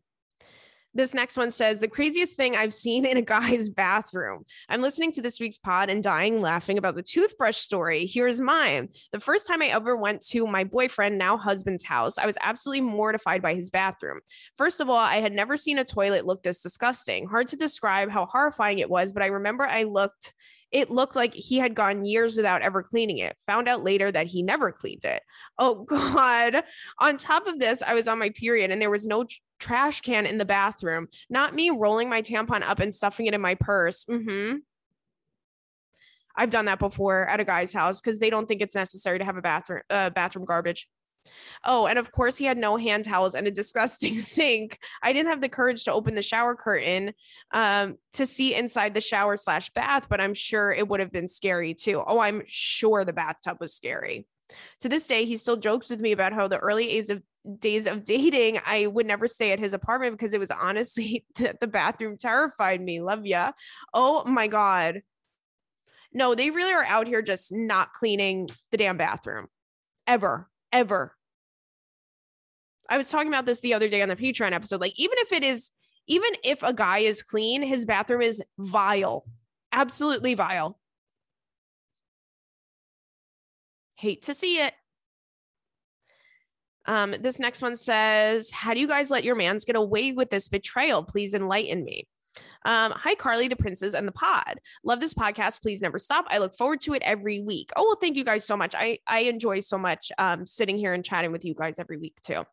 [0.96, 4.46] This next one says the craziest thing I've seen in a guy's bathroom.
[4.70, 8.06] I'm listening to this week's pod and dying laughing about the toothbrush story.
[8.06, 8.90] Here's mine.
[9.12, 12.82] The first time I ever went to my boyfriend, now husband's house, I was absolutely
[12.82, 14.20] mortified by his bathroom.
[14.56, 17.28] First of all, I had never seen a toilet look this disgusting.
[17.28, 20.34] Hard to describe how horrifying it was, but I remember I looked
[20.74, 23.38] it looked like he had gone years without ever cleaning it.
[23.46, 25.22] Found out later that he never cleaned it.
[25.60, 26.64] Oh, God.
[27.00, 29.26] On top of this, I was on my period and there was no
[29.60, 33.42] trash can in the bathroom, not me rolling my tampon up and stuffing it in
[33.42, 34.04] my purse.
[34.06, 34.58] Mm-hmm.
[36.36, 39.26] I've done that before at a guy's house because they don't think it's necessary to
[39.26, 40.90] have a bathroom uh, bathroom garbage.
[41.64, 44.80] Oh, and of course he had no hand towels and a disgusting sink.
[45.02, 47.14] I didn't have the courage to open the shower curtain
[47.52, 51.28] um, to see inside the shower slash bath, but I'm sure it would have been
[51.28, 52.04] scary too.
[52.06, 54.28] Oh, I'm sure the bathtub was scary.
[54.82, 57.24] To this day, he still jokes with me about how the early days of
[57.60, 61.68] days of dating, I would never stay at his apartment because it was honestly the
[61.68, 63.02] bathroom terrified me.
[63.02, 63.52] Love ya.
[63.94, 65.02] Oh my God.
[66.14, 69.48] No, they really are out here just not cleaning the damn bathroom
[70.06, 71.16] ever, ever.
[72.90, 74.82] I was talking about this the other day on the Patreon episode.
[74.82, 75.72] Like, even if it is,
[76.08, 79.26] even if a guy is clean, his bathroom is vile,
[79.72, 80.78] absolutely vile.
[83.96, 84.74] Hate to see it.
[86.86, 90.30] Um, this next one says, How do you guys let your mans get away with
[90.30, 91.04] this betrayal?
[91.04, 92.08] Please enlighten me.
[92.66, 94.60] Um, hi, Carly, the princess, and the pod.
[94.84, 95.62] Love this podcast.
[95.62, 96.26] Please never stop.
[96.30, 97.72] I look forward to it every week.
[97.76, 98.76] Oh, well, thank you guys so much.
[98.76, 102.16] I, I enjoy so much um, sitting here and chatting with you guys every week,
[102.22, 102.44] too.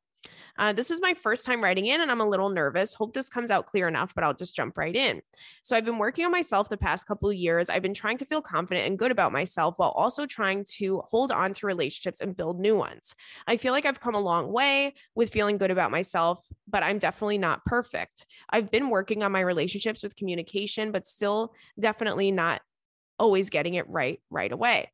[0.58, 2.92] Uh, this is my first time writing in and I'm a little nervous.
[2.94, 5.22] Hope this comes out clear enough, but I'll just jump right in.
[5.62, 7.70] So, I've been working on myself the past couple of years.
[7.70, 11.32] I've been trying to feel confident and good about myself while also trying to hold
[11.32, 13.14] on to relationships and build new ones.
[13.46, 16.98] I feel like I've come a long way with feeling good about myself, but I'm
[16.98, 18.26] definitely not perfect.
[18.50, 22.62] I've been working on my relationships with communication, but still definitely not
[23.18, 24.90] always getting it right right away.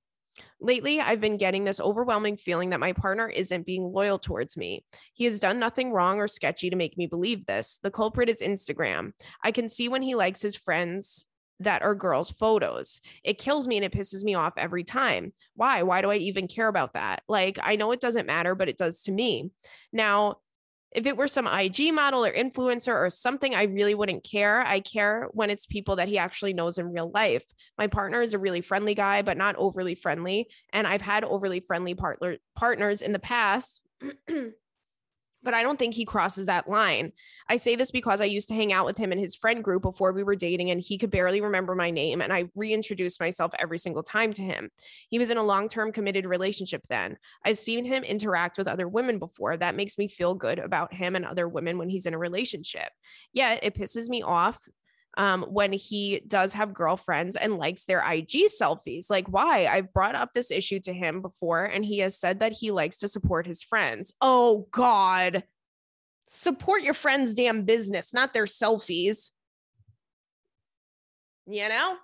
[0.61, 4.85] Lately, I've been getting this overwhelming feeling that my partner isn't being loyal towards me.
[5.15, 7.79] He has done nothing wrong or sketchy to make me believe this.
[7.83, 9.13] The culprit is Instagram.
[9.43, 11.27] I can see when he likes his friends
[11.61, 13.01] that are girls' photos.
[13.25, 15.33] It kills me and it pisses me off every time.
[15.55, 15.83] Why?
[15.83, 17.23] Why do I even care about that?
[17.29, 19.51] Like, I know it doesn't matter, but it does to me.
[19.93, 20.37] Now,
[20.97, 24.63] if it were some IG model or influencer or something, I really wouldn't care.
[24.67, 27.45] I care when it's people that he actually knows in real life.
[27.77, 30.49] My partner is a really friendly guy, but not overly friendly.
[30.73, 33.83] And I've had overly friendly partner partners in the past.
[35.47, 37.13] but I don't think he crosses that line.
[37.49, 39.83] I say this because I used to hang out with him in his friend group
[39.83, 42.21] before we were dating, and he could barely remember my name.
[42.21, 44.71] And I reintroduced myself every single time to him.
[45.09, 47.17] He was in a long term committed relationship then.
[47.45, 49.57] I've seen him interact with other women before.
[49.57, 52.89] That makes me feel good about him and other women when he's in a relationship.
[53.33, 54.59] Yet it pisses me off
[55.17, 59.11] um, when he does have girlfriends and likes their IG selfies.
[59.11, 59.67] Like, why?
[59.67, 62.99] I've brought up this issue to him before, and he has said that he likes
[62.99, 64.13] to support his friends.
[64.21, 65.45] Oh, God.
[66.29, 69.31] Support your friends' damn business, not their selfies.
[71.47, 71.97] You know?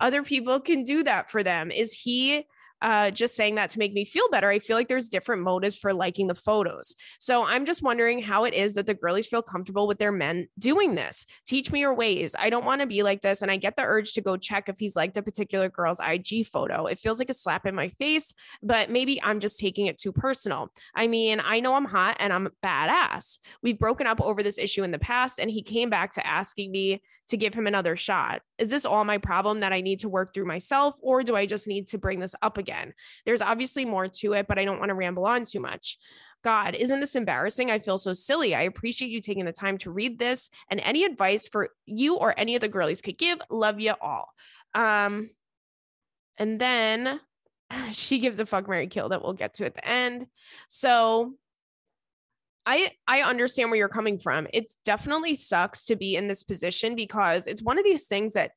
[0.00, 1.70] Other people can do that for them.
[1.70, 2.46] Is he
[2.82, 4.48] uh, just saying that to make me feel better.
[4.48, 6.94] I feel like there's different motives for liking the photos.
[7.18, 10.48] So I'm just wondering how it is that the girlies feel comfortable with their men
[10.58, 11.26] doing this.
[11.46, 12.34] Teach me your ways.
[12.38, 13.42] I don't want to be like this.
[13.42, 16.46] And I get the urge to go check if he's liked a particular girl's IG
[16.46, 16.86] photo.
[16.86, 20.12] It feels like a slap in my face, but maybe I'm just taking it too
[20.12, 20.72] personal.
[20.94, 23.38] I mean, I know I'm hot and I'm badass.
[23.62, 26.72] We've broken up over this issue in the past, and he came back to asking
[26.72, 28.42] me to give him another shot?
[28.58, 31.46] Is this all my problem that I need to work through myself, or do I
[31.46, 32.94] just need to bring this up again?
[33.24, 35.98] There's obviously more to it, but I don't want to ramble on too much.
[36.44, 37.70] God, isn't this embarrassing?
[37.70, 38.54] I feel so silly.
[38.54, 42.38] I appreciate you taking the time to read this and any advice for you or
[42.38, 43.40] any of the girlies could give.
[43.50, 44.28] Love you all.
[44.74, 45.30] Um,
[46.38, 47.20] and then
[47.90, 50.26] she gives a fuck Mary kill that we'll get to at the end.
[50.68, 51.34] So
[52.66, 54.48] I I understand where you're coming from.
[54.52, 58.50] It definitely sucks to be in this position because it's one of these things that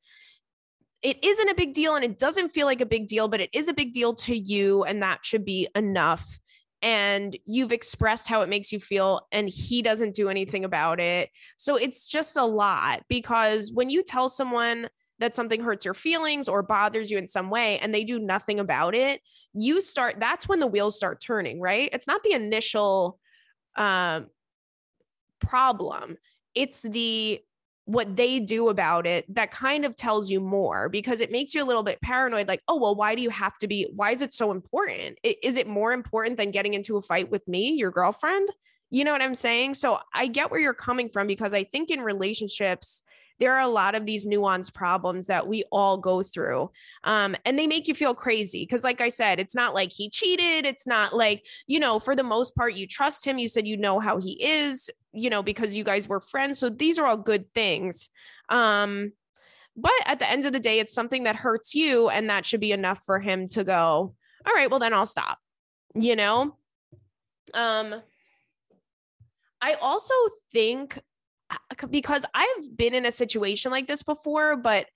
[1.02, 3.50] it isn't a big deal and it doesn't feel like a big deal, but it
[3.54, 6.38] is a big deal to you and that should be enough.
[6.82, 11.30] And you've expressed how it makes you feel and he doesn't do anything about it.
[11.56, 14.88] So it's just a lot because when you tell someone
[15.20, 18.58] that something hurts your feelings or bothers you in some way and they do nothing
[18.58, 19.20] about it,
[19.52, 21.90] you start that's when the wheels start turning, right?
[21.92, 23.19] It's not the initial
[23.80, 24.26] um,
[25.40, 26.18] problem.
[26.54, 27.40] It's the
[27.86, 31.64] what they do about it that kind of tells you more because it makes you
[31.64, 34.22] a little bit paranoid like oh well why do you have to be why is
[34.22, 35.18] it so important?
[35.24, 38.48] Is it more important than getting into a fight with me your girlfriend?
[38.90, 39.74] You know what i'm saying?
[39.74, 43.02] So i get where you're coming from because i think in relationships
[43.40, 46.70] there are a lot of these nuanced problems that we all go through.
[47.04, 48.66] Um, and they make you feel crazy.
[48.66, 50.66] Cause, like I said, it's not like he cheated.
[50.66, 53.38] It's not like, you know, for the most part, you trust him.
[53.38, 56.58] You said you know how he is, you know, because you guys were friends.
[56.58, 58.10] So these are all good things.
[58.50, 59.12] Um,
[59.76, 62.10] but at the end of the day, it's something that hurts you.
[62.10, 64.14] And that should be enough for him to go,
[64.46, 65.38] all right, well, then I'll stop,
[65.94, 66.56] you know?
[67.54, 67.94] Um,
[69.62, 70.14] I also
[70.52, 70.98] think
[71.90, 74.86] because I've been in a situation like this before, but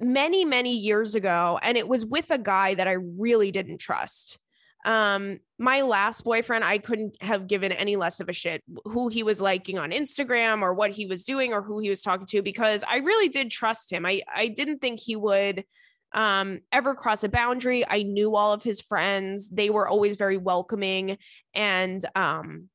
[0.00, 4.38] many, many years ago, and it was with a guy that I really didn't trust.
[4.84, 9.22] Um, my last boyfriend, I couldn't have given any less of a shit who he
[9.22, 12.42] was liking on Instagram or what he was doing or who he was talking to
[12.42, 14.04] because I really did trust him.
[14.04, 15.64] I I didn't think he would
[16.12, 17.84] um, ever cross a boundary.
[17.88, 19.48] I knew all of his friends.
[19.48, 21.16] They were always very welcoming
[21.54, 22.68] and um,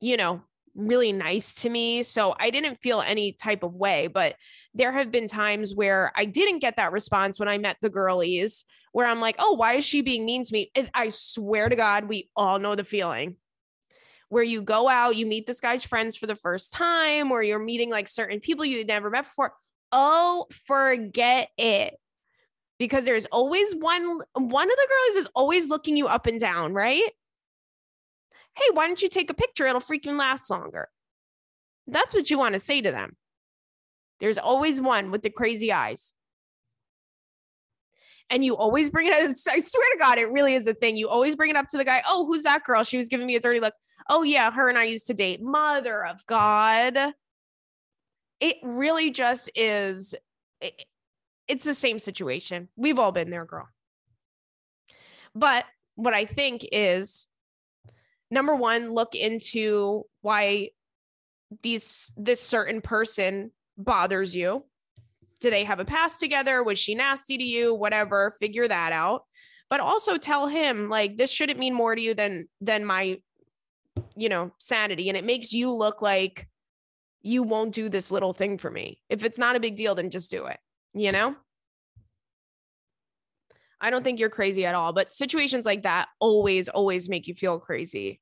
[0.00, 0.42] you know,
[0.74, 2.02] really nice to me.
[2.02, 4.06] So I didn't feel any type of way.
[4.06, 4.36] But
[4.74, 8.64] there have been times where I didn't get that response when I met the girlies,
[8.92, 10.70] where I'm like, oh, why is she being mean to me?
[10.94, 13.36] I swear to God, we all know the feeling
[14.32, 17.58] where you go out, you meet this guy's friends for the first time, or you're
[17.58, 19.52] meeting like certain people you never met before.
[19.92, 21.96] Oh, forget it.
[22.78, 26.72] Because there's always one, one of the girls is always looking you up and down,
[26.72, 27.10] right?
[28.56, 29.66] Hey, why don't you take a picture?
[29.66, 30.88] It'll freaking last longer.
[31.86, 33.16] That's what you want to say to them.
[34.20, 36.14] There's always one with the crazy eyes.
[38.32, 39.14] and you always bring it.
[39.14, 40.96] Up, I swear to God, it really is a thing.
[40.96, 42.02] You always bring it up to the guy.
[42.08, 42.82] Oh, who's that girl?
[42.82, 43.74] She was giving me a dirty look.
[44.08, 45.40] Oh yeah, her and I used to date.
[45.40, 46.98] Mother of God.
[48.40, 50.14] It really just is.
[50.60, 50.84] It,
[51.46, 52.68] it's the same situation.
[52.74, 53.68] We've all been there, girl.
[55.34, 57.26] But what I think is
[58.32, 60.70] number one, look into why
[61.62, 64.64] these this certain person bothers you.
[65.40, 66.64] Do they have a past together?
[66.64, 67.74] Was she nasty to you?
[67.74, 69.24] Whatever, figure that out.
[69.68, 73.18] But also tell him like this shouldn't mean more to you than than my
[74.16, 76.48] you know, sanity and it makes you look like
[77.20, 78.98] you won't do this little thing for me.
[79.08, 80.58] If it's not a big deal then just do it,
[80.94, 81.36] you know?
[83.82, 87.34] I don't think you're crazy at all, but situations like that always, always make you
[87.34, 88.21] feel crazy.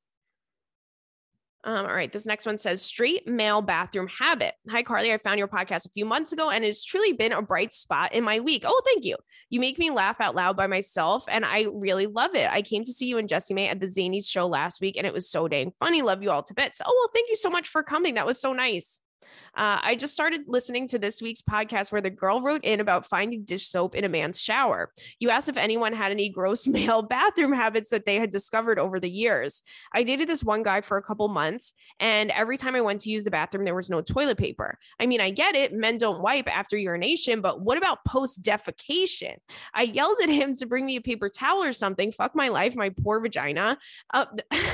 [1.63, 2.11] Um, all right.
[2.11, 4.55] This next one says straight male bathroom habit.
[4.71, 5.13] Hi, Carly.
[5.13, 8.15] I found your podcast a few months ago and it's truly been a bright spot
[8.15, 8.65] in my week.
[8.67, 9.17] Oh, thank you.
[9.51, 12.49] You make me laugh out loud by myself and I really love it.
[12.51, 15.13] I came to see you and Jessimae at the Zanies show last week and it
[15.13, 16.01] was so dang funny.
[16.01, 16.81] Love you all to bits.
[16.85, 18.15] Oh, well, thank you so much for coming.
[18.15, 19.01] That was so nice.
[19.57, 23.07] Uh, I just started listening to this week's podcast where the girl wrote in about
[23.07, 24.93] finding dish soap in a man's shower.
[25.19, 29.01] You asked if anyone had any gross male bathroom habits that they had discovered over
[29.01, 29.63] the years.
[29.93, 33.11] I dated this one guy for a couple months, and every time I went to
[33.11, 34.79] use the bathroom, there was no toilet paper.
[34.99, 39.37] I mean, I get it, men don't wipe after urination, but what about post defecation?
[39.75, 42.13] I yelled at him to bring me a paper towel or something.
[42.13, 43.79] Fuck my life, my poor vagina.
[44.13, 44.27] Uh,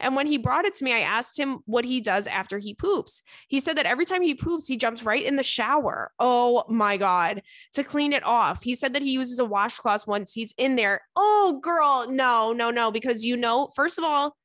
[0.00, 2.74] And when he brought it to me, I asked him what he does after he
[2.74, 3.22] poops.
[3.48, 6.12] He said that every time he poops, he jumps right in the shower.
[6.18, 7.42] Oh my God,
[7.74, 8.62] to clean it off.
[8.62, 11.02] He said that he uses a washcloth once he's in there.
[11.16, 14.36] Oh, girl, no, no, no, because you know, first of all,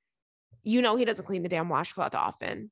[0.64, 2.72] you know, he doesn't clean the damn washcloth often.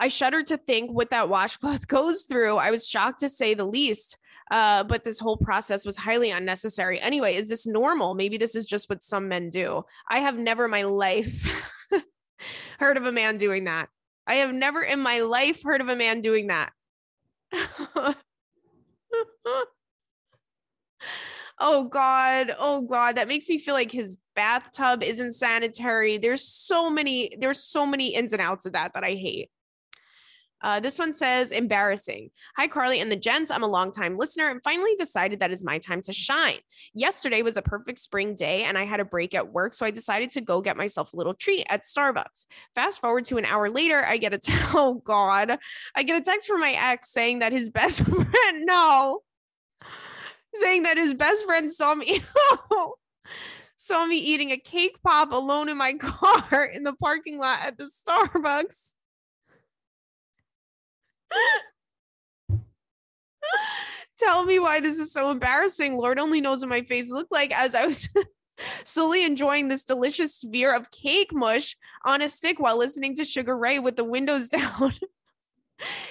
[0.00, 2.56] I shudder to think what that washcloth goes through.
[2.56, 4.16] I was shocked to say the least.
[4.50, 7.00] Uh, but this whole process was highly unnecessary.
[7.00, 8.14] Anyway, is this normal?
[8.14, 9.84] Maybe this is just what some men do.
[10.08, 11.88] I have never in my life
[12.80, 13.88] heard of a man doing that.
[14.26, 16.72] I have never in my life heard of a man doing that.
[21.58, 26.88] oh god oh god that makes me feel like his bathtub isn't sanitary there's so
[26.88, 29.50] many there's so many ins and outs of that that i hate
[30.62, 32.30] uh, this one says embarrassing.
[32.56, 33.50] Hi, Carly and the gents.
[33.50, 36.58] I'm a longtime listener and finally decided that is my time to shine.
[36.92, 39.90] Yesterday was a perfect spring day and I had a break at work, so I
[39.90, 42.46] decided to go get myself a little treat at Starbucks.
[42.74, 45.58] Fast forward to an hour later, I get a t- oh god,
[45.94, 49.22] I get a text from my ex saying that his best friend no,
[50.54, 52.20] saying that his best friend saw me.
[53.76, 57.78] saw me eating a cake pop alone in my car in the parking lot at
[57.78, 58.92] the Starbucks.
[64.20, 65.96] Tell me why this is so embarrassing.
[65.96, 68.06] Lord only knows what my face looked like as I was
[68.84, 73.56] slowly enjoying this delicious sphere of cake mush on a stick while listening to Sugar
[73.56, 74.92] Ray with the windows down.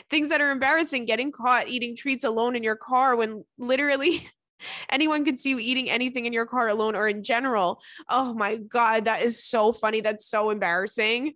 [0.10, 4.28] Things that are embarrassing getting caught eating treats alone in your car when literally
[4.90, 7.80] anyone can see you eating anything in your car alone or in general.
[8.10, 10.02] Oh my God, that is so funny.
[10.02, 11.34] That's so embarrassing.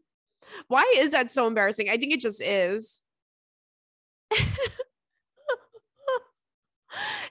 [0.68, 1.90] Why is that so embarrassing?
[1.90, 3.03] I think it just is.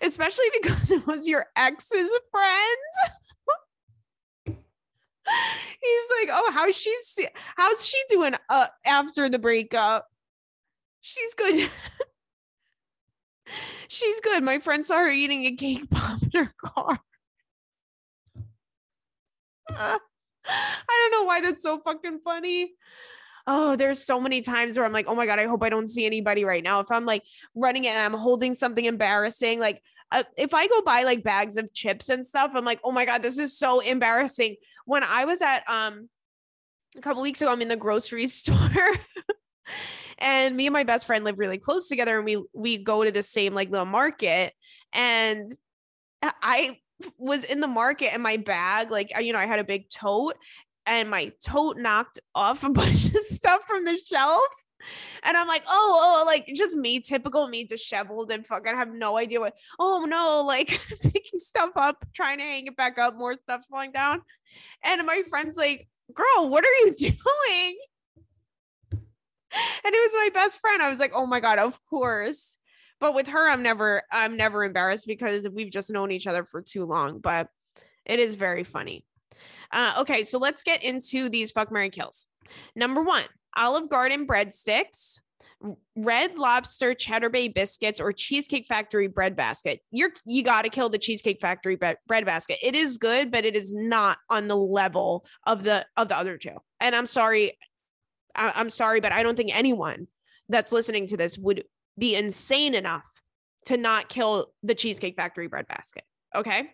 [0.02, 2.78] Especially because it was your ex's friend.
[5.80, 6.94] He's like, "Oh, how's she
[7.56, 10.08] how's she doing uh, after the breakup?"
[11.00, 11.70] She's good.
[13.88, 14.42] She's good.
[14.42, 17.00] My friend saw her eating a cake pop in her car.
[19.70, 19.98] Uh,
[20.46, 22.72] I don't know why that's so fucking funny
[23.46, 25.88] oh, there's so many times where I'm like, oh my God, I hope I don't
[25.88, 26.80] see anybody right now.
[26.80, 27.24] If I'm like
[27.54, 31.72] running and I'm holding something embarrassing, like uh, if I go buy like bags of
[31.72, 34.56] chips and stuff, I'm like, oh my God, this is so embarrassing.
[34.84, 36.08] When I was at, um,
[36.96, 38.58] a couple weeks ago, I'm in the grocery store.
[40.18, 43.10] and me and my best friend live really close together and we we go to
[43.10, 44.52] the same like little market
[44.92, 45.50] and
[46.42, 46.78] i
[47.18, 50.36] was in the market and my bag like you know i had a big tote
[50.86, 54.42] and my tote knocked off a bunch of stuff from the shelf.
[55.22, 59.16] And I'm like, oh, oh, like just me, typical me, disheveled and fucking have no
[59.16, 59.54] idea what.
[59.78, 63.92] Oh no, like picking stuff up, trying to hang it back up, more stuff falling
[63.92, 64.22] down.
[64.82, 67.76] And my friend's like, girl, what are you doing?
[69.02, 70.82] And it was my best friend.
[70.82, 72.56] I was like, oh my God, of course.
[72.98, 76.62] But with her, I'm never, I'm never embarrassed because we've just known each other for
[76.62, 77.18] too long.
[77.18, 77.48] But
[78.06, 79.04] it is very funny.
[79.72, 82.26] Uh, okay, so let's get into these fuck Mary kills.
[82.76, 83.24] Number one,
[83.56, 85.20] Olive Garden breadsticks.
[85.94, 89.80] Red Lobster Cheddar Bay biscuits or Cheesecake Factory bread basket.
[89.92, 92.58] You're you got to kill the Cheesecake Factory bread basket.
[92.60, 96.36] It is good, but it is not on the level of the of the other
[96.36, 96.56] two.
[96.80, 97.58] And I'm sorry,
[98.34, 100.08] I, I'm sorry, but I don't think anyone
[100.48, 101.62] that's listening to this would
[101.96, 103.06] be insane enough
[103.66, 106.02] to not kill the Cheesecake Factory bread basket.
[106.34, 106.70] Okay.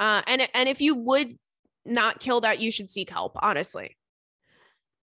[0.00, 1.36] Uh, and and if you would
[1.84, 3.36] not kill that, you should seek help.
[3.40, 3.96] Honestly.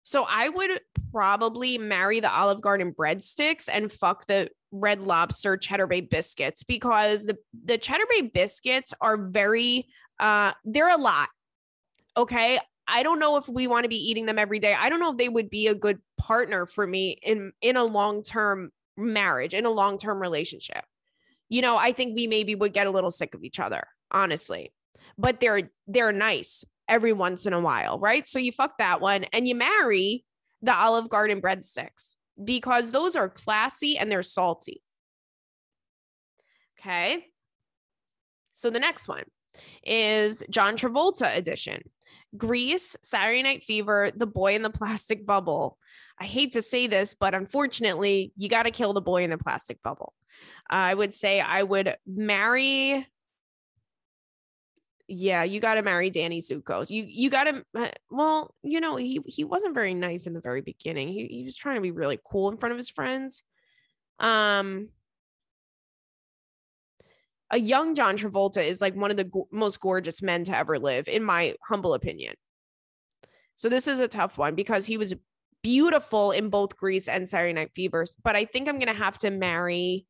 [0.02, 0.80] So I would
[1.12, 7.26] probably marry the Olive Garden breadsticks and fuck the Red Lobster Cheddar Bay biscuits because
[7.26, 9.86] the the Cheddar Bay biscuits are very
[10.18, 11.28] uh they're a lot.
[12.16, 12.58] Okay?
[12.88, 14.74] I don't know if we want to be eating them every day.
[14.74, 17.84] I don't know if they would be a good partner for me in in a
[17.84, 20.84] long-term marriage, in a long-term relationship.
[21.48, 24.72] You know, I think we maybe would get a little sick of each other, honestly.
[25.20, 28.26] But they're they're nice every once in a while, right?
[28.26, 30.24] So you fuck that one and you marry
[30.62, 34.82] the Olive Garden breadsticks because those are classy and they're salty.
[36.78, 37.26] Okay.
[38.54, 39.24] So the next one
[39.84, 41.82] is John Travolta edition.
[42.36, 45.76] Grease, Saturday Night Fever, The Boy in the Plastic Bubble.
[46.18, 49.38] I hate to say this, but unfortunately, you got to kill the boy in the
[49.38, 50.12] plastic bubble.
[50.68, 53.06] I would say I would marry
[55.12, 56.88] yeah, you got to marry Danny Zuko.
[56.88, 60.40] You you got to uh, well, you know, he he wasn't very nice in the
[60.40, 61.08] very beginning.
[61.08, 63.42] He he was trying to be really cool in front of his friends.
[64.20, 64.90] Um
[67.50, 70.78] a young John Travolta is like one of the go- most gorgeous men to ever
[70.78, 72.36] live in my humble opinion.
[73.56, 75.14] So this is a tough one because he was
[75.62, 79.18] beautiful in both Grease and Saturday Night Fever, but I think I'm going to have
[79.18, 80.06] to marry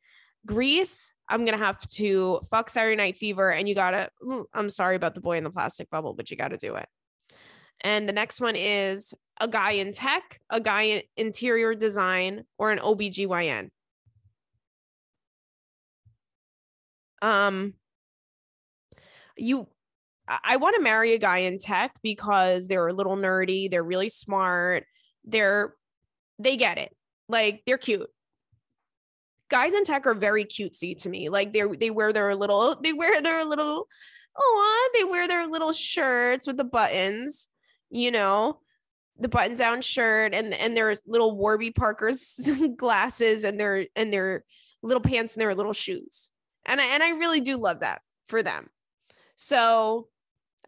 [0.46, 4.10] Grease, I'm gonna have to fuck Saturday Night Fever, and you gotta.
[4.52, 6.88] I'm sorry about the boy in the plastic bubble, but you gotta do it.
[7.82, 12.72] And the next one is a guy in tech, a guy in interior design, or
[12.72, 13.70] an OBGYN.
[17.22, 17.74] Um,
[19.36, 19.68] you,
[20.28, 24.08] I want to marry a guy in tech because they're a little nerdy, they're really
[24.08, 24.84] smart,
[25.24, 25.74] they're,
[26.38, 26.94] they get it.
[27.28, 28.08] Like they're cute
[29.50, 31.28] guys in tech are very cutesy to me.
[31.28, 33.88] Like they they wear their little they wear their little
[34.38, 37.48] oh they wear their little shirts with the buttons,
[37.90, 38.60] you know,
[39.18, 42.40] the button down shirt and and their little Warby Parker's
[42.76, 44.44] glasses and their and their
[44.82, 46.30] little pants and their little shoes.
[46.64, 48.68] And I, and I really do love that for them.
[49.36, 50.08] So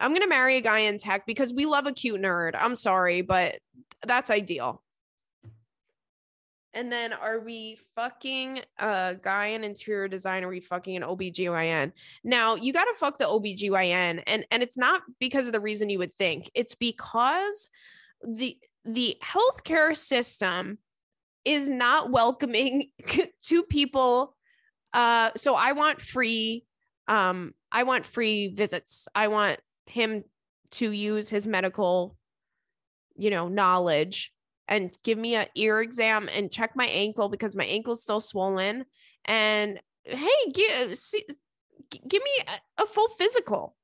[0.01, 2.57] I'm to marry a guy in tech because we love a cute nerd.
[2.59, 3.59] I'm sorry, but
[4.05, 4.83] that's ideal.
[6.75, 10.43] And then are we fucking a guy in interior design?
[10.43, 11.93] Are we fucking an OBGYN?
[12.25, 14.23] Now you gotta fuck the OBGYN.
[14.27, 16.51] And and it's not because of the reason you would think.
[16.55, 17.69] It's because
[18.27, 20.79] the the healthcare system
[21.45, 22.91] is not welcoming
[23.45, 24.35] to people.
[24.95, 26.65] Uh so I want free
[27.07, 29.09] um I want free visits.
[29.15, 30.25] I want him
[30.73, 32.17] to use his medical,
[33.17, 34.33] you know, knowledge
[34.69, 38.85] and give me an ear exam and check my ankle because my ankle's still swollen.
[39.25, 41.25] And hey, give see,
[42.09, 43.77] give me a, a full physical.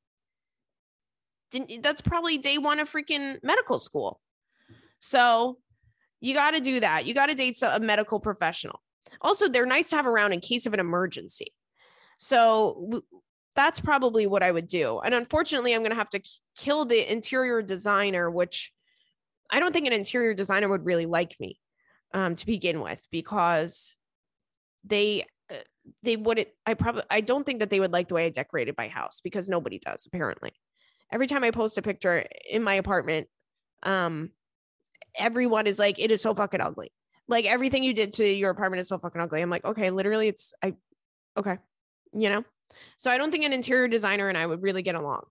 [1.50, 4.20] Didn't, that's probably day one of freaking medical school.
[5.00, 5.58] So
[6.20, 7.06] you got to do that.
[7.06, 8.82] You got to date a medical professional.
[9.20, 11.52] Also, they're nice to have around in case of an emergency.
[12.18, 13.02] So
[13.54, 14.98] that's probably what I would do.
[14.98, 16.20] And unfortunately, I'm going to have to
[16.56, 18.72] kill the interior designer, which
[19.50, 21.58] I don't think an interior designer would really like me
[22.12, 23.94] um, to begin with because
[24.84, 25.56] they uh,
[26.02, 26.48] they wouldn't.
[26.66, 29.20] I probably I don't think that they would like the way I decorated my house
[29.22, 30.52] because nobody does apparently.
[31.10, 33.28] Every time I post a picture in my apartment,
[33.82, 34.30] um,
[35.16, 36.92] everyone is like, "It is so fucking ugly."
[37.28, 39.42] Like everything you did to your apartment is so fucking ugly.
[39.42, 40.74] I'm like, okay, literally, it's I,
[41.36, 41.58] okay,
[42.14, 42.44] you know.
[42.96, 45.24] So I don't think an interior designer and I would really get along.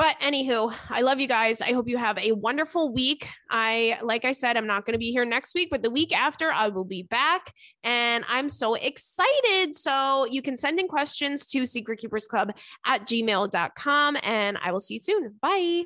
[0.00, 1.60] But anywho, I love you guys.
[1.60, 3.28] I hope you have a wonderful week.
[3.50, 6.16] I, like I said, I'm not going to be here next week, but the week
[6.16, 7.52] after, I will be back.
[7.84, 9.76] And I'm so excited.
[9.76, 12.52] So you can send in questions to secretkeepersclub
[12.86, 14.16] at gmail.com.
[14.22, 15.34] And I will see you soon.
[15.42, 15.84] Bye.